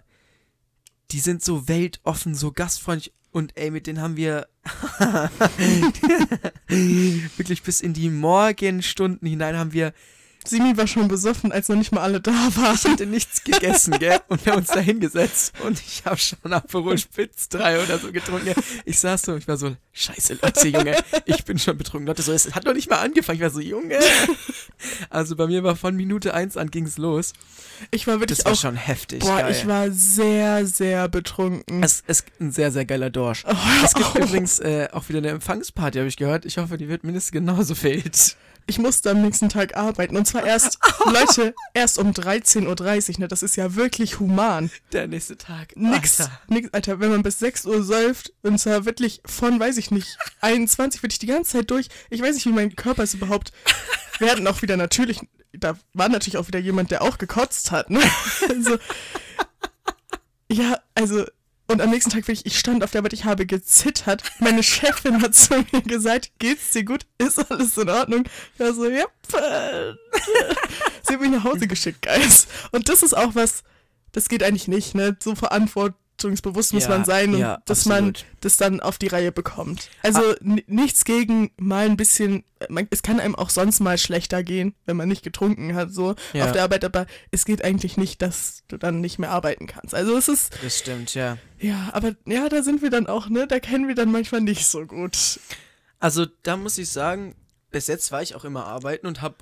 [1.11, 3.11] die sind so weltoffen, so gastfreundlich.
[3.31, 4.47] Und ey, mit denen haben wir
[6.67, 9.93] wirklich bis in die Morgenstunden hinein haben wir
[10.47, 12.77] Simi war schon besoffen, als noch nicht mal alle da Ich waren.
[12.93, 14.19] hatte nichts gegessen, gell?
[14.27, 18.11] Und wir haben uns da hingesetzt und ich habe schon Aperol Spitz 3 oder so
[18.11, 18.53] getrunken.
[18.85, 22.07] Ich saß so und ich war so, scheiße Leute, Junge, ich bin schon betrunken.
[22.07, 23.37] Leute, so, es hat noch nicht mal angefangen.
[23.37, 23.99] Ich war so, Junge.
[25.09, 27.33] Also bei mir war von Minute 1 an ging's los.
[27.91, 28.59] Ich war wirklich Das war auch.
[28.59, 29.19] schon heftig.
[29.19, 29.51] Boah, geil.
[29.51, 31.83] ich war sehr, sehr betrunken.
[31.83, 33.43] es ist ein sehr, sehr geiler Dorsch.
[33.47, 34.19] Oh, Es gibt oh.
[34.19, 36.45] übrigens äh, auch wieder eine Empfangsparty, habe ich gehört.
[36.45, 38.35] Ich hoffe, die wird mindestens genauso wild.
[38.67, 40.15] Ich musste am nächsten Tag arbeiten.
[40.15, 43.19] Und zwar erst, Leute, erst um 13.30 Uhr.
[43.19, 43.27] Ne?
[43.27, 44.71] Das ist ja wirklich human.
[44.91, 45.75] Der nächste Tag.
[45.75, 46.41] Nix, Alter.
[46.47, 50.17] nix, Alter, wenn man bis 6 Uhr säuft und zwar wirklich von, weiß ich nicht,
[50.41, 51.87] 21 wirklich die ganze Zeit durch.
[52.09, 53.51] Ich weiß nicht, wie mein Körper es überhaupt.
[54.19, 55.19] Wir hatten auch wieder natürlich,
[55.51, 57.99] da war natürlich auch wieder jemand, der auch gekotzt hat, ne?
[58.47, 58.77] Also,
[60.51, 61.25] ja, also,
[61.71, 64.23] und am nächsten Tag ich stand auf der Arbeit, ich habe gezittert.
[64.39, 67.05] Meine Chefin hat zu mir gesagt, geht's dir gut?
[67.17, 68.25] Ist alles in Ordnung?
[68.53, 69.05] Ich war so, ja.
[71.03, 72.47] Sie hat mich nach Hause geschickt, Guys.
[72.71, 73.63] Und das ist auch was,
[74.11, 75.15] das geht eigentlich nicht, ne?
[75.21, 75.35] So
[76.21, 78.01] verantwortungsbewusst muss Ja, man sein und ja, dass absolut.
[78.01, 79.89] man das dann auf die Reihe bekommt.
[80.03, 84.43] Also n- nichts gegen mal ein bisschen, man, es kann einem auch sonst mal schlechter
[84.43, 86.45] gehen, wenn man nicht getrunken hat, so Ja.
[86.45, 89.93] auf der Arbeit, aber es geht eigentlich nicht, dass du dann nicht mehr arbeiten kannst.
[89.95, 91.37] Also es ist, Das stimmt, ja.
[91.59, 93.47] ja, aber ja, da sind wir dann auch, ne?
[93.47, 95.39] Da kennen wir dann manchmal nicht so gut.
[95.99, 97.35] Also da muss ich sagen,
[97.69, 99.35] bis jetzt war ich auch immer arbeiten und habe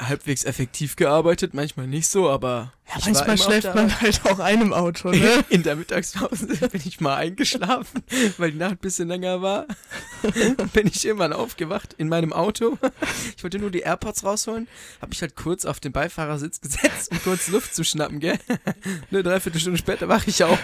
[0.00, 5.10] halbwegs effektiv gearbeitet, manchmal nicht so, aber Ja, manchmal schläft man halt auch einem Auto,
[5.10, 5.44] ne?
[5.48, 8.02] In der Mittagspause bin ich mal eingeschlafen,
[8.38, 9.66] weil die Nacht ein bisschen länger war.
[10.72, 12.78] bin ich irgendwann aufgewacht in meinem Auto.
[13.36, 14.68] Ich wollte nur die AirPods rausholen,
[15.00, 18.38] habe mich halt kurz auf den Beifahrersitz gesetzt, um kurz Luft zu schnappen, gell?
[19.10, 20.58] Eine Dreiviertelstunde später wache ich auf.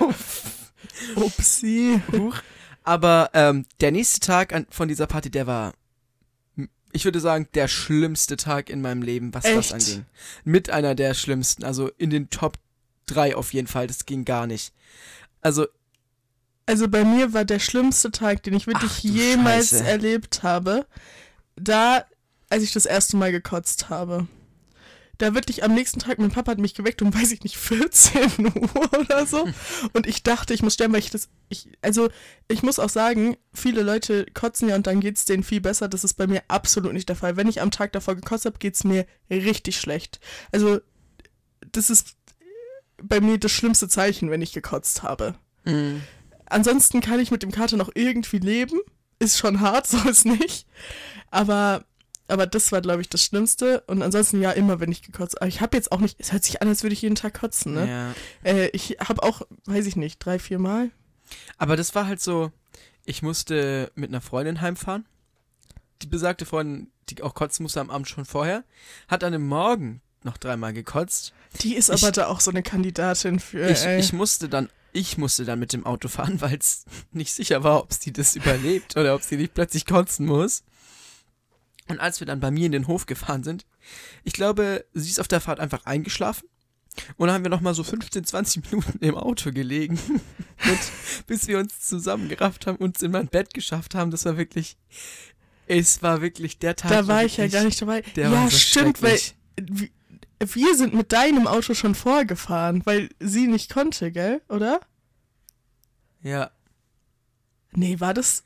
[1.15, 2.01] Upsi.
[2.13, 2.37] Huch.
[2.85, 5.73] Aber ähm, der nächste Tag an, von dieser Party, der war,
[6.93, 9.57] ich würde sagen, der schlimmste Tag in meinem Leben, was Echt?
[9.57, 10.07] das anging.
[10.45, 12.59] Mit einer der schlimmsten, also in den Top
[13.07, 14.73] 3 auf jeden Fall, das ging gar nicht.
[15.41, 15.67] Also,
[16.67, 19.85] Also bei mir war der schlimmste Tag, den ich wirklich Ach, jemals Scheiße.
[19.85, 20.87] erlebt habe,
[21.57, 22.05] da,
[22.51, 24.27] als ich das erste Mal gekotzt habe.
[25.19, 28.47] Da wirklich am nächsten Tag, mein Papa hat mich geweckt um, weiß ich nicht, 14
[28.55, 29.49] Uhr oder so.
[29.93, 32.09] Und ich dachte, ich muss sterben, weil ich das, ich, also
[32.49, 35.89] ich muss auch sagen, viele Leute kotzen ja und dann geht's denen viel besser.
[35.89, 37.37] Das ist bei mir absolut nicht der Fall.
[37.37, 40.21] Wenn ich am Tag davor gekotzt habe, geht's mir richtig schlecht.
[40.53, 40.81] Also
[41.73, 42.17] das ist
[43.03, 45.35] bei mir das schlimmste Zeichen, wenn ich gekotzt habe.
[45.65, 46.01] mh,
[46.49, 48.79] Ansonsten kann ich mit dem Kater noch irgendwie leben.
[49.19, 50.67] ist schon hart, so ist nicht.
[51.31, 51.85] Aber,
[52.29, 53.83] aber das war, glaube ich, das Schlimmste.
[53.87, 55.49] Und ansonsten ja, immer, wenn ich gekotzt habe.
[55.49, 57.75] Ich habe jetzt auch nicht, es hört sich an, als würde ich jeden Tag kotzen,
[57.75, 57.89] ne?
[58.45, 58.51] Ja.
[58.51, 60.91] Äh, ich habe auch, weiß ich nicht, drei, vier Mal.
[61.59, 62.53] Aber das war halt so,
[63.05, 65.05] ich musste mit einer Freundin heimfahren.
[66.03, 68.65] Die besagte Freundin, die auch kotzen musste am Abend schon vorher,
[69.09, 71.33] hat dann im Morgen noch dreimal gekotzt.
[71.61, 73.69] Die ist Ich- aber da auch so eine Kandidatin für.
[73.71, 77.63] Ich, ich musste dann, ich musste dann mit dem Auto fahren, weil es nicht sicher
[77.63, 80.65] war, ob sie das überlebt oder ob sie nicht plötzlich kotzen muss.
[81.89, 83.65] Und als wir dann bei mir in den Hof gefahren sind,
[84.25, 86.49] ich glaube, sie ist auf der Fahrt einfach eingeschlafen.
[87.17, 89.99] Und dann haben wir noch mal so 15, 20 Minuten im Auto gelegen.
[90.65, 94.77] Und bis wir uns zusammengerafft haben, uns in mein Bett geschafft haben, das war wirklich,
[95.67, 96.91] es war wirklich der Tag.
[96.91, 98.01] da war ich ja gar nicht dabei.
[98.17, 99.19] Der ja, so stimmt, weil
[100.39, 104.41] wir sind mit deinem Auto schon vorgefahren, weil sie nicht konnte, gell?
[104.49, 104.81] Oder?
[106.23, 106.51] Ja,
[107.77, 108.43] Nee, war das.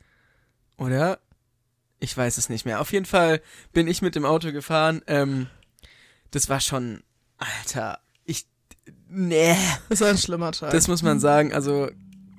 [0.77, 1.21] Oder?
[2.01, 2.81] Ich weiß es nicht mehr.
[2.81, 3.41] Auf jeden Fall
[3.73, 5.03] bin ich mit dem Auto gefahren.
[5.07, 5.49] Ähm,
[6.31, 7.03] das war schon,
[7.39, 8.47] Alter, ich,
[9.09, 9.55] nee,
[9.91, 10.71] Das war ein schlimmer Tag.
[10.73, 11.53] das muss man sagen.
[11.53, 11.91] Also,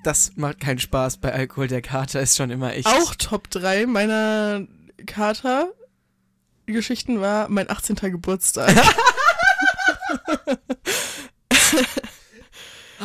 [0.04, 1.68] das macht keinen Spaß bei Alkohol.
[1.68, 2.88] Der Kater ist schon immer echt.
[2.88, 4.66] auch Top 3 meiner
[5.06, 7.94] Kater-Geschichten war mein 18.
[7.96, 8.74] Geburtstag.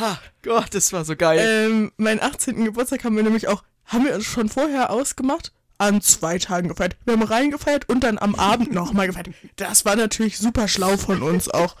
[0.00, 1.40] Ah, Gott, das war so geil.
[1.40, 2.64] ähm, meinen 18.
[2.64, 6.96] Geburtstag haben wir nämlich auch, haben wir uns schon vorher ausgemacht, an zwei Tagen gefeiert.
[7.04, 9.30] Wir haben reingefeiert und dann am Abend nochmal gefeiert.
[9.56, 11.76] Das war natürlich super schlau von uns auch.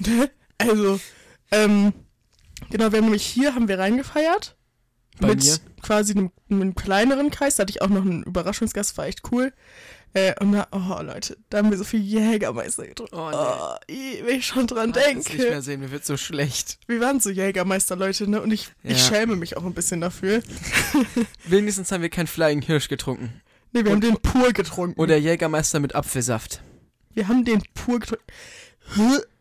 [0.00, 0.30] Ne?
[0.58, 1.00] also,
[1.50, 1.92] ähm,
[2.70, 4.56] genau, wir haben nämlich hier, haben wir reingefeiert.
[5.18, 5.56] Bei mit mir?
[5.82, 7.56] quasi einem, einem kleineren Kreis.
[7.56, 9.52] Da hatte ich auch noch einen Überraschungsgast, war echt cool.
[10.14, 13.14] Äh, und da, oh Leute, da haben wir so viel Jägermeister getrunken.
[13.14, 13.94] Oh, Oh, nee.
[14.20, 15.36] i, wenn ich schon dran Ich kann das denke.
[15.42, 16.78] nicht mehr sehen, mir wird so schlecht.
[16.86, 18.40] Wir waren so Jägermeister-Leute, ne?
[18.40, 19.04] Und ich, ich Ja.
[19.16, 20.42] schäme mich auch ein bisschen dafür.
[21.44, 23.40] Wenigstens haben wir keinen Flying Hirsch getrunken.
[23.72, 24.98] Nee, wir Und- haben den pur getrunken.
[25.00, 26.62] Oder Jägermeister mit Apfelsaft.
[27.14, 28.24] wir haben den pur getrunken.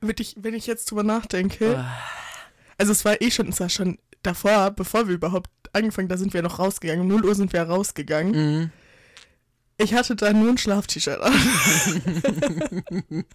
[0.02, 1.78] Wenn ich, wenn ich jetzt drüber nachdenke.
[1.78, 1.98] Ah.
[2.78, 6.34] Also es war eh schon, es war schon davor, bevor wir überhaupt angefangen, da sind
[6.34, 7.02] wir noch rausgegangen.
[7.02, 8.32] Um 0 Uhr sind wir rausgegangen.
[8.60, 8.72] Mhm.
[9.80, 11.34] Ich hatte da nur ein Schlaf-T-Shirt an.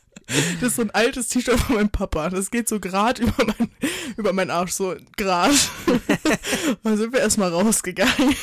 [0.61, 2.31] das ist so ein altes T-Shirt von meinem Papa.
[2.31, 3.71] Das geht so grad über mein,
[4.17, 5.55] über meinen Arsch, so grad.
[6.83, 8.35] dann sind wir erstmal rausgegangen.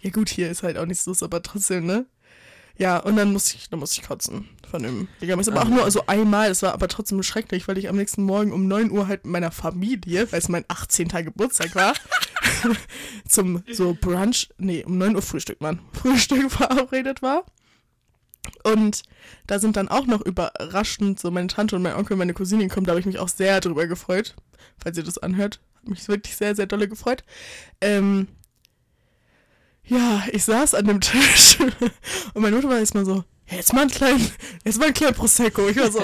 [0.00, 2.06] Ja gut, hier ist halt auch nichts los, aber trotzdem, ne?
[2.78, 5.52] Ja, und dann musste ich, dann musste ich kotzen von dem Jägermeister.
[5.52, 8.52] Aber auch nur so einmal, das war aber trotzdem schrecklich, weil ich am nächsten Morgen
[8.52, 11.08] um 9 Uhr halt mit meiner Familie, weil es mein 18.
[11.08, 11.92] Geburtstag war,
[13.28, 17.44] zum so Brunch, nee, um 9 Uhr Frühstück, Mann, Frühstück verabredet war.
[18.64, 19.02] Und
[19.46, 22.66] da sind dann auch noch überraschend so meine Tante und mein Onkel und meine Cousine
[22.66, 22.86] gekommen.
[22.86, 24.34] Da habe ich mich auch sehr drüber gefreut,
[24.82, 25.60] falls ihr das anhört.
[25.76, 27.22] Hat mich wirklich sehr, sehr dolle gefreut.
[27.80, 28.28] Ähm,
[29.84, 31.58] ja, ich saß an dem Tisch
[32.34, 34.30] und meine Mutter war erstmal so, "Ja, jetzt mal einen kleinen,
[34.64, 35.68] jetzt mal einen kleinen Prosecco.
[35.68, 36.00] Ich war so,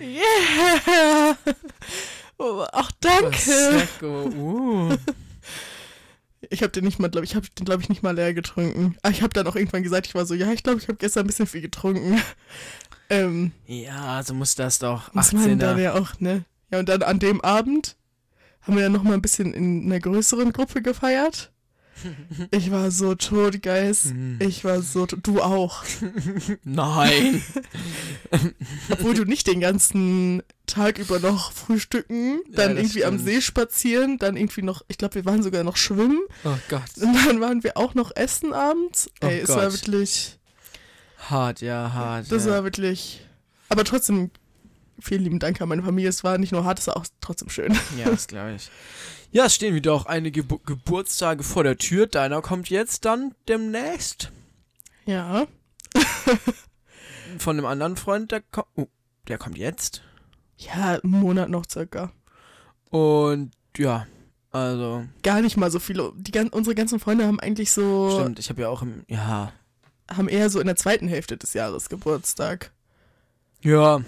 [0.00, 1.36] yeah.
[2.38, 3.30] Oh, ach, danke.
[3.30, 4.96] Prosecco, uh.
[6.52, 8.96] Ich habe den nicht mal, glaube ich, habe den glaube ich nicht mal leer getrunken.
[9.02, 10.98] Ah, ich habe dann auch irgendwann gesagt, ich war so, ja, ich glaube, ich habe
[10.98, 12.20] gestern ein bisschen viel getrunken.
[13.10, 15.12] Ähm, Ja, so muss das doch.
[15.12, 15.78] muss man da 18er.
[15.80, 16.44] ja auch, ne?
[16.70, 17.96] Ja, und dann an dem Abend
[18.62, 21.51] haben wir dann noch mal ein bisschen in einer größeren Gruppe gefeiert.
[22.50, 24.06] Ich war so tot, Geist.
[24.06, 24.38] Hm.
[24.40, 25.20] Ich war so tot.
[25.22, 25.84] Du auch.
[26.64, 27.42] Nein.
[28.90, 33.28] Obwohl du nicht den ganzen Tag über noch frühstücken, Ja, dann das irgendwie am stimmt.
[33.28, 36.20] See spazieren, dann irgendwie noch, ich glaube, wir waren sogar noch schwimmen.
[36.44, 36.82] Oh Gott.
[37.00, 39.10] Und dann waren wir auch noch essen abends.
[39.22, 40.38] Oh Ey, es war wirklich,
[41.18, 42.30] Hart, ja, hart.
[42.32, 42.52] das ja.
[42.52, 43.26] war wirklich,
[43.68, 44.30] aber trotzdem,
[44.98, 46.08] vielen lieben Dank an meine Familie.
[46.08, 47.76] Es war nicht nur hart, es war auch trotzdem schön.
[47.98, 48.70] Ja, das glaube ich.
[49.32, 52.06] Ja, es stehen wieder auch einige Gebu Geburtstage vor der Tür.
[52.06, 54.30] Deiner kommt jetzt dann demnächst.
[55.06, 55.46] Ja.
[57.38, 58.68] Von einem anderen Freund, der kommt.
[58.76, 58.88] Oh,
[59.28, 60.02] der kommt jetzt.
[60.58, 62.12] Ja, einen Monat noch circa.
[62.90, 64.06] Und ja,
[64.50, 66.12] also, Gar nicht mal so viele.
[66.14, 69.02] Die, unsere ganzen Freunde haben eigentlich so, stimmt, ich habe ja auch im.
[69.08, 69.50] Ja.
[70.10, 72.70] haben eher so in der zweiten Hälfte des Jahres Geburtstag.
[73.62, 74.02] Ja.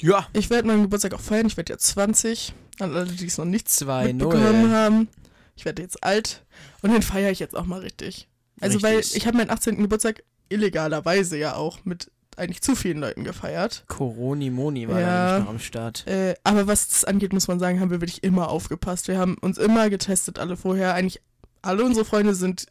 [0.00, 0.26] Ja.
[0.32, 1.46] Ich werde meinen Geburtstag auch feiern.
[1.46, 2.54] Ich werde jetzt 20.
[2.80, 4.04] An alle, die es noch nicht 2-0.
[4.14, 5.08] mitbekommen haben.
[5.56, 6.42] Ich werde jetzt alt.
[6.82, 8.28] Und den feiere ich jetzt auch mal richtig.
[8.60, 9.16] Also, weil Richtig.
[9.16, 9.76] ich habe meinen 18.
[9.78, 13.84] Geburtstag illegalerweise ja auch mit eigentlich zu vielen Leuten gefeiert.
[13.88, 15.06] Coroni Moni war Ja.
[15.06, 16.06] da nämlich noch am Start.
[16.08, 19.06] Äh, aber was das angeht, muss man sagen, haben wir wirklich immer aufgepasst.
[19.08, 20.94] Wir haben uns immer getestet, alle vorher.
[20.94, 21.20] Eigentlich
[21.62, 22.66] alle unsere Freunde sind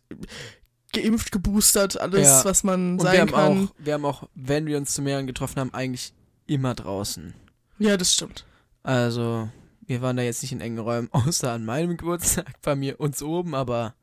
[0.92, 2.46] geimpft, geboostert, alles, Ja.
[2.46, 3.68] was man Und sein wir haben, kann.
[3.70, 6.14] auch, wir haben auch, wenn wir uns zu mehreren getroffen haben, eigentlich
[6.46, 7.34] immer draußen.
[7.80, 8.46] Ja, das stimmt.
[8.84, 9.50] Also,
[9.88, 13.22] wir waren da jetzt nicht in engen Räumen, außer an meinem Geburtstag bei mir uns
[13.22, 13.96] oben, aber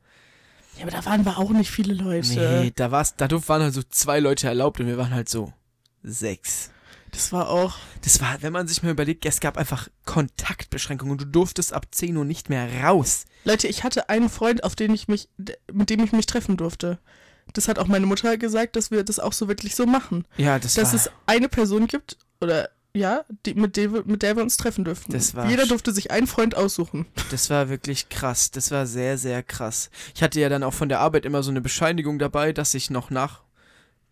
[0.77, 2.61] Ja, aber da waren wir auch nicht viele Leute.
[2.63, 5.53] Nee, da war's, da waren halt so zwei Leute erlaubt und wir waren halt so
[6.03, 6.71] sechs.
[7.11, 7.75] Das war auch.
[8.03, 11.87] Das war, wenn man sich mal überlegt, es gab einfach Kontaktbeschränkungen und du durftest ab
[11.91, 13.25] 10 Uhr nicht mehr raus.
[13.43, 15.27] Leute, ich hatte einen Freund, auf den ich mich,
[15.71, 16.99] mit dem ich mich treffen durfte.
[17.53, 20.25] Das hat auch meine Mutter gesagt, dass wir das auch so wirklich so machen.
[20.37, 24.21] Ja, das dass war, es eine Person gibt, oder ja, die, mit, der, wir- mit
[24.21, 24.83] der wir uns treffen
[25.35, 27.05] war Jeder durfte sich einen Freund aussuchen.
[27.31, 28.51] das war wirklich krass.
[28.51, 29.89] Das war sehr, sehr krass.
[30.15, 32.89] Ich hatte ja dann auch von der Arbeit immer so eine Bescheinigung dabei, dass ich
[32.89, 33.41] noch nach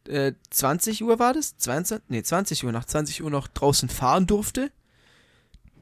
[0.07, 1.57] äh, 20 Uhr war das?
[1.57, 2.09] 22?
[2.09, 4.71] Nee, 20 Uhr, nach 20 Uhr noch draußen fahren durfte.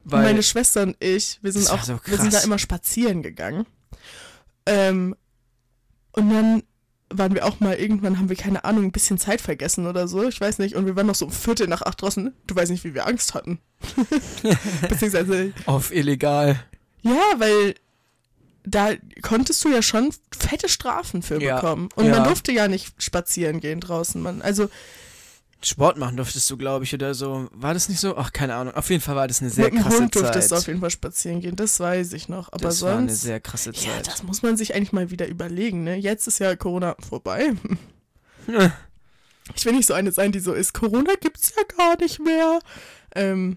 [0.04, 3.66] Meine Schwester und ich, wir sind auch, so wir sind da immer spazieren gegangen.
[4.66, 5.14] Ähm,
[6.12, 6.62] und dann
[7.10, 10.28] waren wir auch mal, irgendwann haben wir, keine Ahnung, ein bisschen Zeit vergessen oder so,
[10.28, 12.34] ich weiß nicht, und wir waren noch so um Viertel nach acht draußen.
[12.46, 13.58] Du weißt nicht, wie wir Angst hatten.
[14.88, 16.62] Beziehungsweise, auf illegal.
[17.02, 17.74] ja, weil
[18.64, 18.90] da
[19.22, 21.88] konntest du ja schon fette Strafen für Ja, bekommen.
[21.94, 22.12] Und ja.
[22.12, 24.20] man durfte ja nicht spazieren gehen draußen.
[24.20, 24.68] Man, also
[25.60, 27.48] Sport machen durftest du, glaube ich, oder so.
[27.52, 28.16] War das nicht so?
[28.16, 28.74] Ach, keine Ahnung.
[28.74, 30.56] Auf jeden Fall war das eine sehr mit dem krasse Hund durftest Zeit.
[30.56, 32.52] du auf jeden Fall spazieren gehen, das weiß ich noch.
[32.52, 32.90] Aber das sonst.
[32.92, 34.06] war eine sehr krasse Ja, Zeit.
[34.06, 35.96] das muss man sich eigentlich mal wieder überlegen, ne?
[35.96, 37.54] Jetzt ist ja Corona vorbei.
[38.46, 38.72] Ja.
[39.56, 42.58] Ich will nicht so eine sein, die so ist, Corona gibt's ja gar nicht mehr.
[43.14, 43.56] Ähm,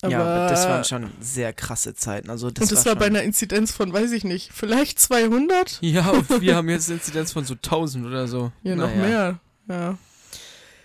[0.00, 2.30] aber, ja, aber das waren schon sehr krasse Zeiten.
[2.30, 5.76] Also das und das war, war, bei einer Inzidenz von, weiß ich nicht, vielleicht 200?
[5.82, 8.50] Ja, und wir haben jetzt eine Inzidenz von so 1000 oder so.
[8.62, 8.98] Ja, noch Naja.
[9.06, 9.40] mehr.
[9.68, 9.98] Ja.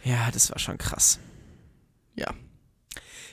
[0.04, 1.20] Ja, das war schon krass.
[2.16, 2.34] Ja.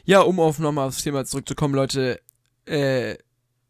[0.04, 2.20] Ja, um auf nochmal aufs Thema zurückzukommen, Leute,
[2.66, 3.16] äh,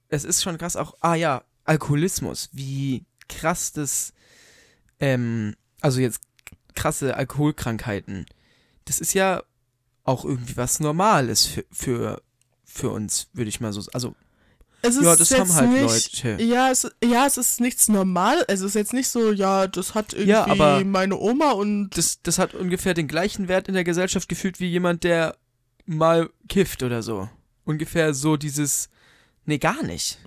[0.08, 4.12] es ist schon krass auch, ah ja, Alkoholismus, wie krass das,
[5.00, 6.20] ähm, also jetzt
[6.74, 8.26] krasse Alkoholkrankheiten,
[8.84, 9.42] das ist ja
[10.04, 12.22] auch irgendwie was Normales für, für,
[12.64, 14.14] für uns, würde ich mal so, also,
[14.82, 16.42] Es ist ja, das haben halt nicht, Leute.
[16.42, 18.44] Ja es, ja, es ist nichts normal.
[18.48, 22.22] Also es ist jetzt nicht so, ja, das hat irgendwie Ja, meine Oma und Das,
[22.22, 25.36] das hat ungefähr den gleichen Wert in der Gesellschaft gefühlt wie jemand, der
[25.86, 27.28] mal kifft oder so.
[27.64, 28.88] Ungefähr so dieses,
[29.46, 30.18] nee, gar nicht.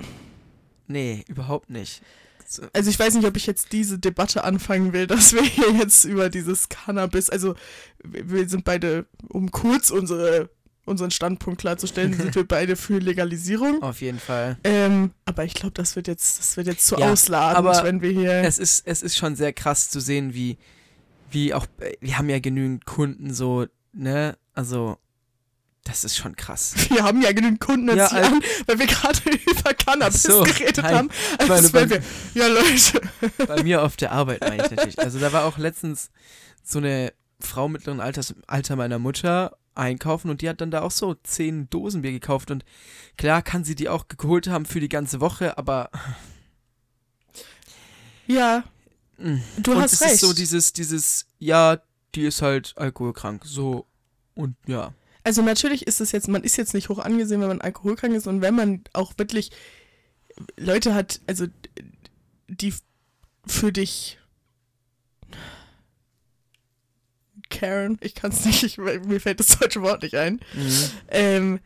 [0.88, 2.02] Nee, überhaupt nicht.
[2.48, 5.72] So, Also ich weiß nicht, ob ich jetzt diese Debatte anfangen will, dass wir hier
[5.72, 7.56] jetzt über dieses Cannabis, also
[8.04, 10.50] wir sind beide, um kurz unsere,
[10.86, 13.82] unseren Standpunkt klarzustellen, sind wir beide für Legalisierung.
[13.84, 14.58] auf jeden Fall.
[14.64, 18.12] Ähm, aber ich glaube, das wird jetzt, das wird jetzt zu Ja, ausladend, wenn wir
[18.12, 18.34] hier.
[18.44, 20.58] Es ist, es ist schon sehr krass zu sehen, wie,
[21.30, 21.66] wie auch,
[22.00, 24.98] wir haben ja genügend Kunden so, ne, also,
[25.84, 26.74] das ist schon krass.
[26.90, 29.20] wir haben ja genügend Kunden jetzt Ja, hier also- an, weil wir gerade
[29.50, 30.96] über Cannabis so, geredet nein.
[30.96, 31.10] haben.
[31.40, 32.02] Also meine, bei- wir,
[32.36, 33.02] ja Leute.
[33.48, 35.00] Bei mir auf der Arbeit meine ich natürlich.
[35.00, 36.10] Also da war auch letztens
[36.64, 40.92] so eine Frau mittleren Alters, Alter meiner Mutter einkaufen und die hat dann da auch
[40.92, 42.66] so zehn Dosen Bier gekauft und
[43.18, 45.90] klar kann sie die auch geholt haben für die ganze Woche, aber
[48.28, 48.64] Ja,
[49.18, 49.40] mh.
[49.58, 50.14] du und hast es recht.
[50.16, 51.80] ist so dieses, dieses, ja,
[52.16, 53.86] die ist halt alkoholkrank, so
[54.36, 54.94] und ja.
[55.24, 58.28] Also natürlich ist es jetzt, man ist jetzt nicht hoch angesehen, wenn man alkoholkrank ist
[58.28, 59.52] und wenn man auch wirklich
[60.58, 61.46] Leute hat, also
[62.48, 62.74] die
[63.46, 64.18] für dich
[67.52, 70.90] Karen, ich kann es nicht, ich, mir fällt das deutsche Wort nicht ein, Mhm.
[71.10, 71.60] ähm,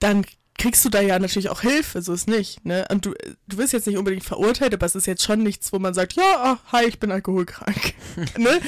[0.00, 0.26] dann
[0.58, 2.86] kriegst du da ja natürlich auch Hilfe, so ist nicht, ne?
[2.90, 3.14] Und du,
[3.46, 6.14] du wirst jetzt nicht unbedingt verurteilt, aber es ist jetzt schon nichts, wo man sagt,
[6.14, 7.94] ja, ah, hi, ich bin alkoholkrank,
[8.38, 8.60] ne?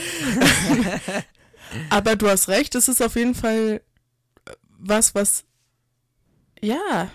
[1.90, 3.80] aber du hast recht, es ist auf jeden Fall
[4.46, 5.44] äh, was, was,
[6.60, 7.10] ja,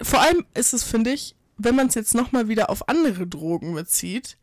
[0.00, 3.74] vor allem ist es, finde ich, wenn man es jetzt nochmal wieder auf andere Drogen
[3.74, 4.36] bezieht,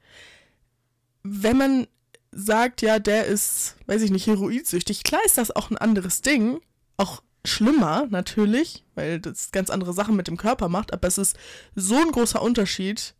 [1.23, 1.87] wenn man
[2.31, 6.61] sagt, ja, der ist, weiß ich nicht, heroinsüchtig, klar ist das auch ein anderes Ding,
[6.97, 11.37] auch schlimmer natürlich, weil das ganz andere Sachen mit dem Körper macht, aber es ist
[11.75, 13.15] so ein großer Unterschied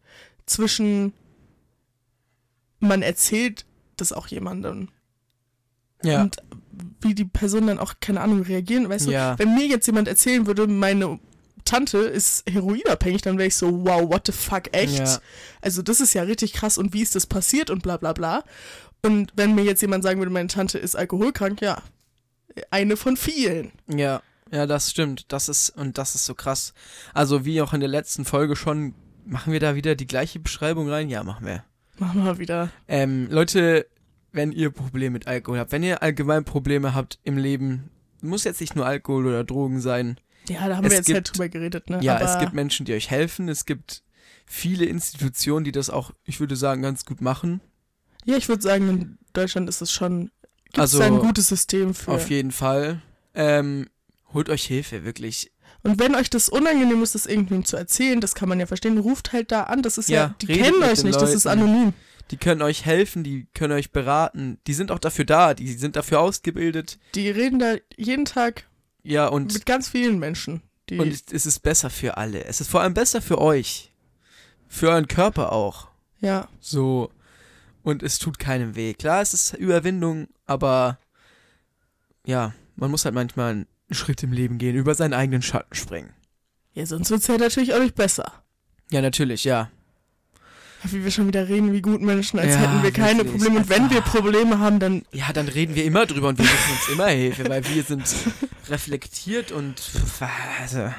[0.46, 1.14] zwischen
[2.80, 3.66] man erzählt
[3.98, 4.90] das auch jemandem
[6.04, 6.22] Ja.
[6.22, 6.38] und
[7.02, 8.88] wie die Person dann auch, keine Ahnung, reagieren.
[8.88, 9.36] Weißt Ja.
[9.36, 11.20] du, wenn mir jetzt jemand erzählen würde, meine
[11.66, 15.00] Tante ist heroinabhängig, dann wäre ich so, wow, what the fuck, echt?
[15.00, 15.20] Ja.
[15.62, 18.44] Also das ist ja richtig krass und wie ist das passiert und bla bla bla.
[19.04, 21.82] Und wenn mir jetzt jemand sagen würde, meine Tante ist alkoholkrank, ja,
[22.72, 23.72] eine von vielen.
[23.88, 24.22] Ja,
[24.52, 25.32] ja, das stimmt.
[25.32, 26.74] Das ist, und das ist so krass.
[27.14, 28.94] Also, wie auch in der letzten Folge schon,
[29.26, 31.10] machen wir da wieder die gleiche Beschreibung rein?
[31.10, 31.64] Ja, machen wir.
[31.98, 32.70] Machen wir wieder.
[32.88, 33.86] Ähm, Leute,
[34.32, 37.90] wenn ihr Probleme mit Alkohol habt, wenn ihr allgemein Probleme habt im Leben,
[38.22, 40.20] muss jetzt nicht nur Alkohol oder Drogen sein.
[40.50, 42.00] Ja, da haben Es wir jetzt halt gibt- drüber geredet, ne?
[42.02, 43.50] Ja, Aber es gibt Menschen, die euch helfen.
[43.50, 44.04] Es gibt
[44.46, 47.62] viele Institutionen, die das auch, ich würde sagen, ganz gut machen.
[48.30, 50.32] Ja, ich würde sagen, in Deutschland ist es schon,
[50.78, 52.12] Also, da ein gutes System für.
[52.12, 53.02] Auf jeden Fall.
[53.34, 53.88] Ähm,
[54.34, 55.52] holt euch Hilfe, wirklich.
[55.82, 58.98] Und wenn euch das unangenehm ist, das irgendwem zu erzählen, das kann man ja verstehen,
[58.98, 59.82] ruft halt da an.
[59.82, 61.62] Das ist ja, Ja, die kennen euch nicht, das ist Leuten.
[61.62, 61.94] anonym.
[62.32, 64.60] Die können euch helfen, die können euch beraten.
[64.68, 67.00] Die sind auch dafür da, die sind dafür ausgebildet.
[67.16, 68.66] Die reden da jeden Tag
[69.04, 70.62] Ja, und, mit ganz vielen Menschen.
[70.90, 72.44] Die, und es ist besser für alle.
[72.46, 73.92] Es ist vor allem besser für euch.
[74.68, 75.88] Für euren Körper auch.
[76.20, 77.10] ja, So.
[77.90, 78.94] Und es tut keinem weh.
[78.94, 81.00] Klar, es ist Überwindung, aber
[82.26, 86.14] ja, man muss halt manchmal einen Schritt im Leben gehen, über seinen eigenen Schatten springen.
[86.74, 88.32] ja, sonst wird es ja natürlich auch nicht besser.
[88.92, 89.70] Ja, natürlich, ja.
[90.84, 93.34] Wie wir schon wieder reden, wie gut Menschen, als Ja, hätten wir keine wirklich.
[93.34, 93.60] Probleme.
[93.60, 96.72] Und wenn wir Probleme haben, dann Ja, dann reden wir immer drüber und wir suchen
[96.72, 98.06] uns immer Hilfe, weil wir sind
[98.70, 99.82] reflektiert und
[100.62, 100.94] also,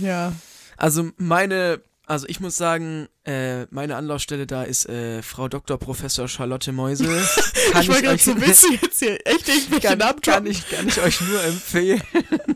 [0.00, 0.32] ja.
[0.76, 5.78] also meine, also ich muss sagen, äh, meine Anlaufstelle da ist äh, Frau Dr.
[5.78, 7.04] Professor Charlotte Mäuse.
[7.72, 10.88] Kann ich wollte gerade so wissen, jetzt hier echt irgendwelche kann, Namen kann, ich, kann
[10.88, 12.00] ich euch nur empfehlen.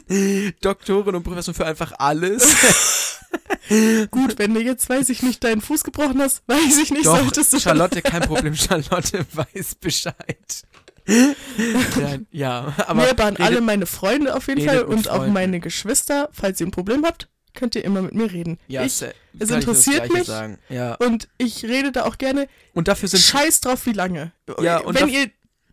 [0.62, 2.56] Doktorin und Professor für einfach alles.
[4.10, 7.18] Gut, wenn du jetzt, weiß ich nicht, deinen Fuß gebrochen hast, weiß ich nicht, Doch,
[7.18, 7.60] solltest du.
[7.60, 10.62] Charlotte, kein Problem, Charlotte weiß Bescheid.
[11.06, 15.32] ja, ja, aber mir waren alle meine Freunde auf jeden Fall und auch Freunden.
[15.32, 16.30] meine Geschwister.
[16.32, 18.58] Falls ihr ein Problem habt, könnt ihr immer mit mir reden.
[18.68, 19.02] ja, ich,
[19.38, 20.28] es interessiert mich.
[20.68, 20.94] Ja.
[20.96, 22.48] und ich rede da auch gerne.
[22.74, 24.32] Und dafür sind Scheiß drauf, wie lange.
[24.60, 25.30] Ja, und Wenn ihr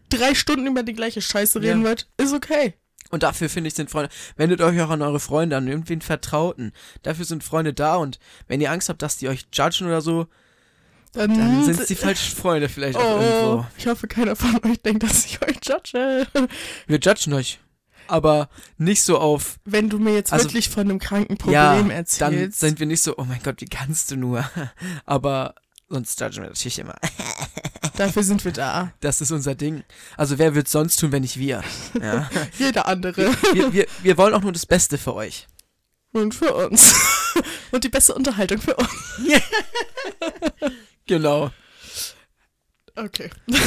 [0.10, 1.70] drei Stunden über die gleiche Scheiße Ja.
[1.72, 2.74] reden wollt, ist okay.
[3.12, 6.74] Und dafür finde ich, sind Freunde, wendet euch auch an eure Freunde, an irgendwen Vertrauten.
[7.02, 10.28] Dafür sind Freunde da und wenn ihr Angst habt, dass die euch judgen oder so,
[11.14, 13.66] Dann, dann sind es die falschen Freunde vielleicht auch Oh, irgendwo.
[13.80, 16.28] ich hoffe, keiner von euch denkt, dass ich euch judge.
[16.86, 17.60] Wir judgen euch.
[18.10, 21.89] Aber nicht so auf, Wenn du mir jetzt Also, wirklich von einem kranken ja, Problem
[21.89, 22.60] dann erzählst.
[22.60, 24.49] sind wir nicht so, oh mein Gott, wie kannst du nur?
[25.05, 25.53] Aber
[25.88, 26.95] sonst judgen wir natürlich immer.
[27.97, 28.93] Dafür sind wir da.
[29.01, 29.84] Das ist unser Ding.
[30.18, 31.64] Also wer wird sonst tun, wenn nicht wir?
[32.01, 32.30] Ja.
[32.57, 33.32] Jeder andere.
[33.53, 35.47] wir, wir, wir wollen auch nur das Beste für euch.
[36.12, 36.95] Und für uns.
[37.72, 38.89] Und die beste Unterhaltung für uns.
[41.05, 41.51] Genau.
[43.06, 43.30] Okay.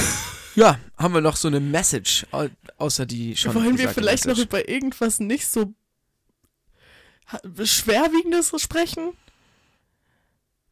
[0.55, 4.35] Ja, haben wir noch so eine Message, au- außer die schon Wollen wir vielleicht noch
[4.37, 4.49] Message.
[4.51, 5.73] über irgendwas nicht so
[7.65, 9.13] schwerwiegendes sprechen?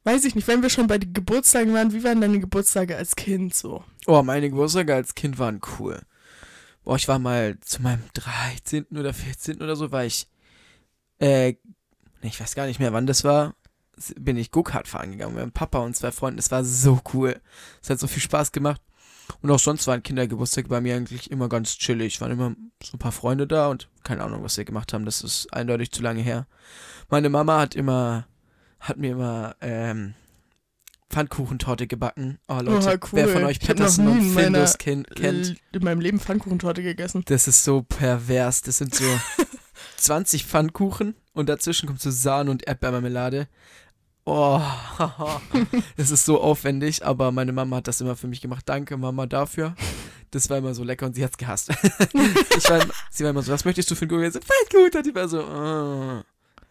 [0.05, 3.17] Weiß ich nicht, wenn wir schon bei den Geburtstagen waren, wie waren deine Geburtstage als
[3.17, 3.85] Kind so?
[4.07, 6.01] Oh, meine Geburtstage als Kind waren cool.
[6.85, 8.85] Boah, ich war mal zu meinem 13.
[8.99, 9.63] oder 14.
[9.63, 10.27] oder so, war ich,
[11.21, 11.55] äh,
[12.23, 13.55] ich weiß gar nicht mehr, wann das war,
[14.17, 16.37] bin ich Go-Kart fahren gegangen mit meinem Papa und zwei Freunden.
[16.39, 17.41] Das war so cool.
[17.83, 18.81] Es hat so viel Spaß gemacht.
[19.43, 22.21] Und auch sonst waren Kindergeburtstage bei mir eigentlich immer ganz chillig.
[22.21, 25.05] Waren immer so ein paar Freunde da und keine Ahnung, was wir gemacht haben.
[25.05, 26.47] Das ist eindeutig zu lange her.
[27.09, 28.27] Meine Mama hat immer,
[28.81, 30.15] hat mir immer, ähm,
[31.11, 32.39] Pfannkuchentorte gebacken.
[32.49, 33.33] Oh Leute, Oha, wer cool.
[33.33, 37.23] von euch Patterson und Findus ken kennt, In meinem Leben Pfannkuchentorte gegessen.
[37.27, 38.63] das ist so pervers.
[38.63, 39.05] Das sind so
[39.97, 43.49] 20 Pfannkuchen und dazwischen kommt so Sahne und Erdbeermarmelade.
[44.33, 44.63] Oh,
[45.97, 48.63] das ist so aufwendig, aber meine Mama hat das immer für mich gemacht.
[48.65, 49.75] Danke, Mama, dafür.
[50.31, 51.71] Das war immer so lecker und sie hat's gehasst.
[52.57, 54.23] ich war, sie war immer so, was möchtest du für ein Kuchen?
[54.23, 54.99] Ich so, Pfannkuchen.
[54.99, 56.23] Und die war so, oh,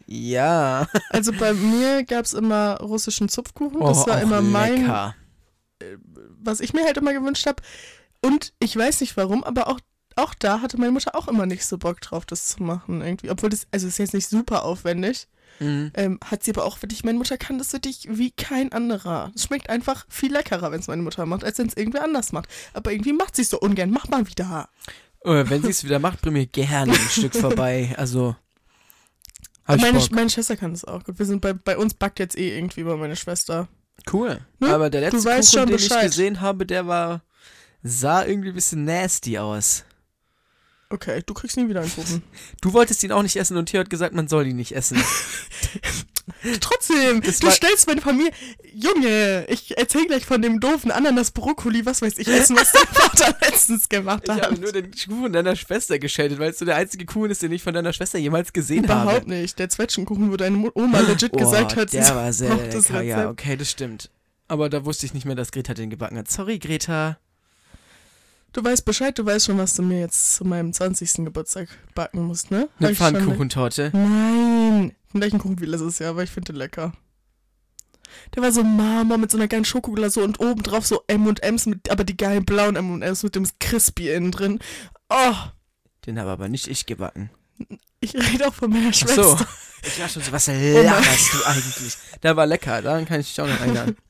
[0.05, 0.87] ja.
[1.09, 3.81] Also bei mir gab es immer russischen Zupfkuchen.
[3.81, 5.15] Das oh, war immer mein, lecker.
[6.41, 7.61] was ich mir halt immer gewünscht habe.
[8.21, 9.81] Und ich weiß nicht warum, aber auch,
[10.15, 13.29] auch da hatte meine Mutter auch immer nicht so Bock drauf, das zu machen irgendwie.
[13.29, 15.27] Obwohl das, also es ist jetzt nicht super aufwendig.
[15.59, 15.91] Mhm.
[15.93, 19.31] Ähm, hat sie aber auch wirklich, meine Mutter kann das wirklich wie kein anderer.
[19.35, 22.31] Es schmeckt einfach viel leckerer, wenn es meine Mutter macht, als wenn es irgendwer anders
[22.31, 22.49] macht.
[22.73, 23.91] Aber irgendwie macht sie es so ungern.
[23.91, 24.69] Mach mal wieder.
[25.23, 27.93] Wenn sie es wieder macht, bring mir gerne ein Stück vorbei.
[27.97, 28.35] Also,
[29.67, 31.19] Meine, meine Schwester kann das auch gut.
[31.19, 33.67] Wir sind bei, bei uns backt jetzt eh irgendwie bei meine Schwester.
[34.11, 34.39] Cool.
[34.59, 34.73] Ne?
[34.73, 36.03] Aber der letzte Kuchen, den Bescheid.
[36.05, 37.21] ich gesehen habe, der war
[37.83, 39.83] sah irgendwie ein bisschen nasty aus.
[40.91, 42.23] Okay, du kriegst nie wieder einen Kuchen.
[42.61, 44.97] Du wolltest ihn auch nicht essen und Theo hat gesagt, man soll ihn nicht essen.
[46.61, 48.31] Trotzdem, Das du stellst meine Familie.
[48.73, 52.85] Junge, ich erzähl gleich von dem doofen Ananas Brokkoli, was weiß ich essen, was dein
[52.91, 54.43] Vater letztens gemacht Ich hat.
[54.43, 57.51] habe nur den Kuchen deiner Schwester gescheltet, weil es so der einzige Kuchen ist, den
[57.51, 59.29] ich von deiner Schwester jemals gesehen Überhaupt habe.
[59.29, 59.57] nicht.
[59.59, 63.01] Der Zwetschgenkuchen, wo deine Oma legit gesagt hat, der sie war sehr lecker.
[63.01, 64.09] Ja, okay, das stimmt.
[64.47, 66.29] Aber da wusste ich nicht mehr, dass Greta den gebacken hat.
[66.31, 67.17] Sorry, Greta.
[68.51, 71.25] Du weißt Bescheid, du weißt schon, was du mir jetzt zu meinem 20.
[71.25, 72.67] Geburtstag backen musst, ne?
[72.79, 73.91] Eine Pfannkuchentorte.
[73.93, 76.93] Nein, den gleichen Kuchen wie letztes Jahr, aber ich finde den lecker.
[78.35, 82.03] Der war so Marmor mit so einer geilen Schokoglasur und obendrauf so M&M's, mit, aber
[82.03, 84.59] die geilen blauen M&M's mit dem Crispy innen drin.
[85.09, 85.35] Oh,
[86.07, 87.29] Den habe aber nicht ich gebacken.
[87.99, 89.23] ich rede auch von meiner Ach Schwester.
[89.37, 89.45] so.
[89.83, 91.97] Ich war schon so, was laberst du eigentlich?
[92.23, 93.95] Der war lecker, daran kann ich dich auch noch erinnern.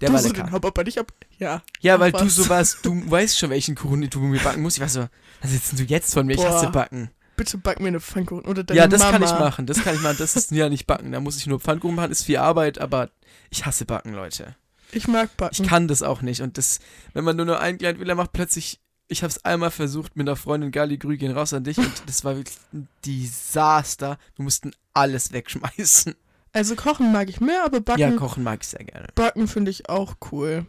[0.00, 0.44] Der du war so lecker.
[0.44, 1.12] den aber nicht ab.
[1.38, 1.62] Ja.
[1.80, 2.34] Ja, weil du was.
[2.34, 4.76] so warst, du weißt schon, welchen Kuchen du mir backen musst.
[4.76, 5.06] Ich war so,
[5.42, 6.34] was denn du jetzt von mir?
[6.34, 6.50] Ich Boah.
[6.50, 7.10] hasse backen.
[7.36, 8.44] bitte back mir eine Pfannkuchen.
[8.44, 9.12] Oder deine Ja, das Mama.
[9.12, 9.66] kann ich machen.
[9.66, 10.16] Das kann ich machen.
[10.18, 11.12] Das ist ja nicht backen.
[11.12, 12.10] Da muss ich nur Pfannkuchen machen.
[12.12, 13.10] Ist viel Arbeit, aber
[13.50, 14.56] ich hasse backen, Leute.
[14.92, 15.56] Ich mag backen.
[15.62, 16.40] Ich kann das auch nicht.
[16.42, 16.78] Und das,
[17.12, 18.80] wenn man nur noch einen kleinen Fehler macht, plötzlich.
[19.06, 21.76] Ich habe es einmal versucht mit einer Freundin, Gali, Grü gehen raus an dich.
[21.76, 24.18] Und das war wirklich ein Desaster.
[24.36, 26.14] Wir mussten alles wegschmeißen.
[26.54, 29.08] Also kochen mag ich mehr, aber backen, Ja, kochen mag ich sehr gerne.
[29.14, 30.64] backen finde ich auch cool.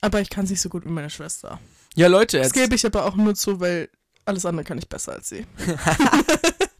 [0.00, 1.60] Aber ich kann es nicht so gut wie meine Schwester.
[1.94, 2.54] Ja, Leute, Das jetzt.
[2.54, 3.90] gebe ich aber auch nur zu, weil
[4.24, 5.46] alles andere kann ich besser als sie.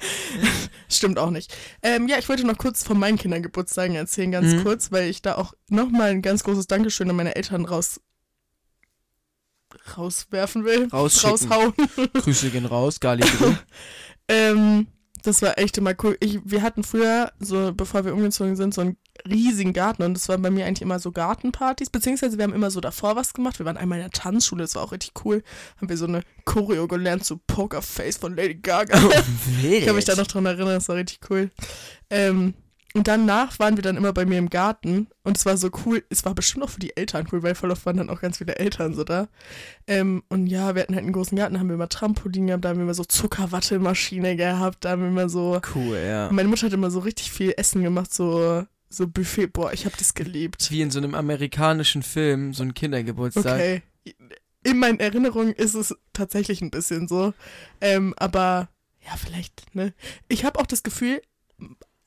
[0.88, 1.54] Stimmt auch nicht.
[1.82, 4.62] Ähm, ja, ich wollte noch kurz von meinen Kindergeburtstagen erzählen, ganz Mhm.
[4.62, 8.00] kurz, weil ich da auch nochmal ein ganz großes Dankeschön an meine Eltern raus
[9.96, 10.88] rauswerfen will.
[10.88, 11.52] Rausschicken.
[11.52, 11.74] Raushauen.
[12.14, 13.24] Grüße gehen raus, Gali,
[14.28, 14.86] ähm,
[15.22, 16.16] das war echt immer cool.
[16.20, 18.96] Ich, wir hatten früher, so bevor wir umgezogen sind, so einen
[19.28, 22.70] riesigen Garten und das waren bei mir eigentlich immer so Gartenpartys, beziehungsweise wir haben immer
[22.70, 23.58] so davor was gemacht.
[23.58, 25.42] Wir waren einmal in der Tanzschule, das war auch richtig cool.
[25.76, 28.98] Haben wir so eine Choreo gelernt zu Pokerface von Lady Gaga.
[29.62, 31.50] Ich kann mich da noch dran erinnern, das war richtig cool.
[32.08, 32.54] Ähm,
[32.92, 36.02] und danach waren wir dann immer bei mir im Garten und es war so cool,
[36.08, 38.38] es war bestimmt auch für die Eltern cool, weil voll oft waren dann auch ganz
[38.38, 39.28] viele Eltern so da.
[39.86, 42.70] Ähm, und ja, wir hatten halt einen großen Garten, haben wir immer Trampolin gehabt, da
[42.70, 45.60] haben wir immer so Zuckerwattemaschine gehabt, da haben wir immer so.
[45.74, 46.30] Cool, ja.
[46.32, 49.46] Meine Mutter hat immer so richtig viel Essen gemacht, so, so Buffet.
[49.46, 50.68] Boah, ich habe das geliebt.
[50.72, 53.54] Wie in so einem amerikanischen Film, so ein Kindergeburtstag.
[53.54, 53.82] Okay.
[54.64, 57.34] In meinen Erinnerungen ist es tatsächlich ein bisschen so.
[57.80, 58.68] Ähm, aber
[59.06, 59.94] ja, vielleicht, ne?
[60.28, 61.22] Ich habe auch das Gefühl,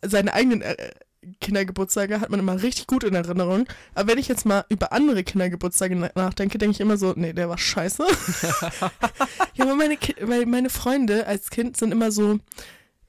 [0.04, 0.76] seine eigenen äh,
[1.40, 3.66] Kindergeburtstage hat man immer richtig gut in Erinnerung.
[3.96, 7.32] Aber wenn ich jetzt mal über andere Kindergeburtstage na- nachdenke, denke ich immer so, nee,
[7.34, 8.04] der war scheiße.
[9.56, 12.40] ja, aber meine, Ki weil meine Freunde als Kind sind immer so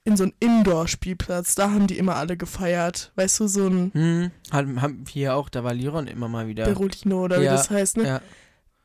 [0.05, 1.55] in so einem Indoor-Spielplatz.
[1.55, 3.11] Da haben die immer alle gefeiert.
[3.15, 6.65] Weißt du, so ein Hm, haben, haben wir auch, da war Liron immer mal wieder.
[6.65, 8.03] Berolino oder wie Ja, das heißt, ne?
[8.07, 8.21] Ja.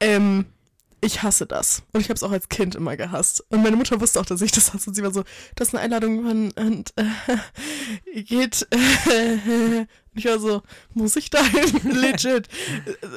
[0.01, 0.47] Ähm,
[1.01, 1.83] ich hasse das.
[1.93, 3.45] Und ich habe es auch als Kind immer gehasst.
[3.49, 4.91] Und meine Mutter wusste auch, dass ich das hasse.
[4.91, 5.25] Und sie war so,
[5.55, 10.63] das ist eine Einladung von, und, äh, geht, äh, und ich war so,
[10.95, 11.81] muss ich da hin?
[12.01, 12.49] Legit.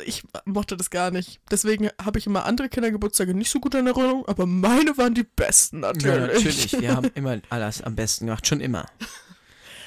[0.06, 1.40] Ich mochte das gar nicht.
[1.52, 5.24] Deswegen habe ich immer andere Kindergeburtstage nicht so gut in Erinnerung, aber meine waren die
[5.24, 6.16] besten natürlich.
[6.16, 6.82] Ja, natürlich.
[6.82, 8.86] Wir haben immer alles am besten gemacht, schon immer.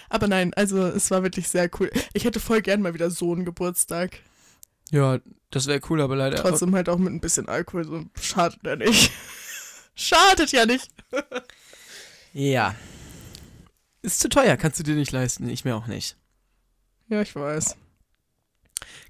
[0.08, 1.90] Aber nein, also es war wirklich sehr cool.
[2.12, 4.18] Ich hätte voll gern mal wieder so einen Geburtstag.
[4.90, 5.18] Ja,
[5.50, 6.36] das wäre cool, aber leider.
[6.36, 7.84] Trotzdem halt auch mit ein bisschen Alkohol.
[7.84, 9.10] So schadet ja nicht.
[9.98, 10.90] Schadet ja nicht.
[12.34, 12.74] Ja.
[14.02, 15.48] Ist zu teuer, kannst du dir nicht leisten.
[15.48, 16.16] Ich mir auch nicht.
[17.08, 17.76] Ja, ich weiß.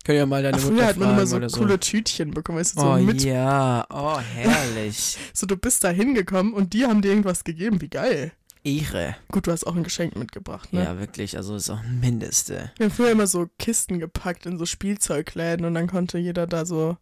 [0.04, 1.58] Können ja mal deine Ach, Mutter früher hat man immer so so.
[1.58, 3.22] coole Tütchen bekommen, weißt du, so oh mit.
[3.22, 5.18] ja, oh herrlich.
[5.32, 7.80] So, du bist da hingekommen und die haben dir irgendwas gegeben.
[7.80, 8.32] Wie geil.
[8.66, 9.16] Ehre.
[9.30, 10.82] Gut, du hast auch ein Geschenk mitgebracht, ne?
[10.84, 12.72] Ja, wirklich, also ist auch ein Mindeste.
[12.76, 16.66] Wir haben früher immer so Kisten gepackt in so Spielzeugläden und dann konnte jeder da
[16.66, 16.96] so,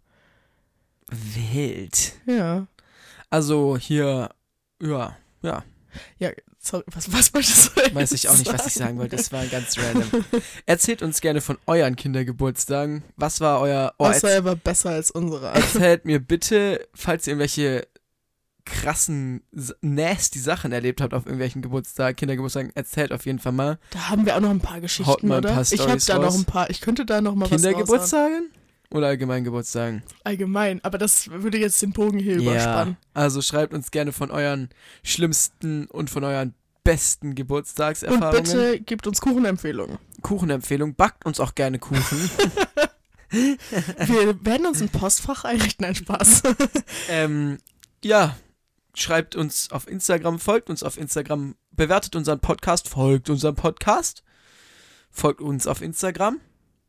[1.09, 2.13] Wild.
[2.27, 2.67] ja.
[3.31, 4.31] Also hier,
[4.81, 5.65] ja, ja,
[6.19, 9.17] Ja, sorry, was, was wolltest du weiß ich auch nicht, was ich sagen wollte.
[9.17, 10.25] Das war ganz random.
[10.67, 13.03] Erzählt uns gerne von euren Kindergeburtstagen.
[13.17, 13.93] Was war euer.
[13.99, 15.49] Oh, Außer er war besser als unsere.
[15.49, 17.87] erzählt mir bitte, falls ihr irgendwelche
[18.65, 19.43] krassen,
[19.81, 23.79] nasty Sachen erlebt habt auf irgendwelchen Geburtstag, Kindergeburtstagen, erzählt auf jeden Fall mal.
[23.91, 25.55] Da haben wir auch noch ein paar Geschichten, Haut mal ein oder?
[25.55, 26.35] paar ich habe Storys da raus.
[26.35, 26.71] noch ein paar.
[26.71, 27.49] Ich könnte da noch mal.
[27.49, 28.51] Kindergeburtstagen?
[28.91, 30.03] Oder allgemein Geburtstagen?
[30.23, 32.97] Allgemein, aber das würde jetzt den Bogen hier überspannen.
[33.13, 34.69] Also schreibt uns gerne von euren
[35.03, 36.55] schlimmsten und von euren
[36.85, 38.43] besten Und Geburtstagserfahrungen.
[38.45, 39.99] bitte gebt uns Kuchenempfehlungen.
[40.23, 40.95] Kuchenempfehlung.
[40.95, 42.31] Backt uns auch gerne Kuchen.
[43.31, 46.43] Wir werden uns ein Postfach einrichten, ein Spaß.
[47.09, 47.59] ähm,
[48.05, 48.37] ja,
[48.95, 54.23] schreibt uns auf Instagram, folgt uns auf Instagram, bewertet unseren Podcast, folgt unserem Podcast,
[55.11, 56.41] folgt uns auf Instagram.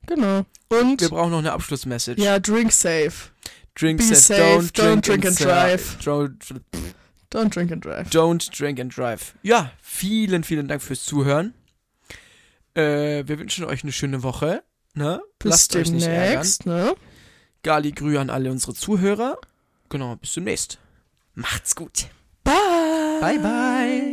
[0.06, 0.45] genau.
[0.70, 2.22] Und Wir brauchen noch eine Abschlussmessage.
[2.22, 3.30] ja, drink safe.
[3.76, 5.97] drink be safe, safe, don't, don't drink, drink and and drive.
[6.03, 6.62] Don't,
[7.32, 8.10] Don't drink and drive.
[8.10, 9.34] don't drink and drive.
[9.43, 11.53] Ja, vielen, vielen Dank fürs Zuhören.
[12.74, 14.64] Äh, wir wünschen euch eine schöne Woche.
[14.93, 15.22] Ne?
[15.39, 16.30] Bis Lasst euch nicht ärgern.
[16.32, 16.95] demnächst, ne?
[17.64, 19.38] Gali Grü an alle unsere Zuhörer.
[19.89, 20.78] Genau, bis demnächst.
[21.36, 22.08] Macht's gut.
[22.44, 23.20] Bye.
[23.22, 24.12] Bye, bye.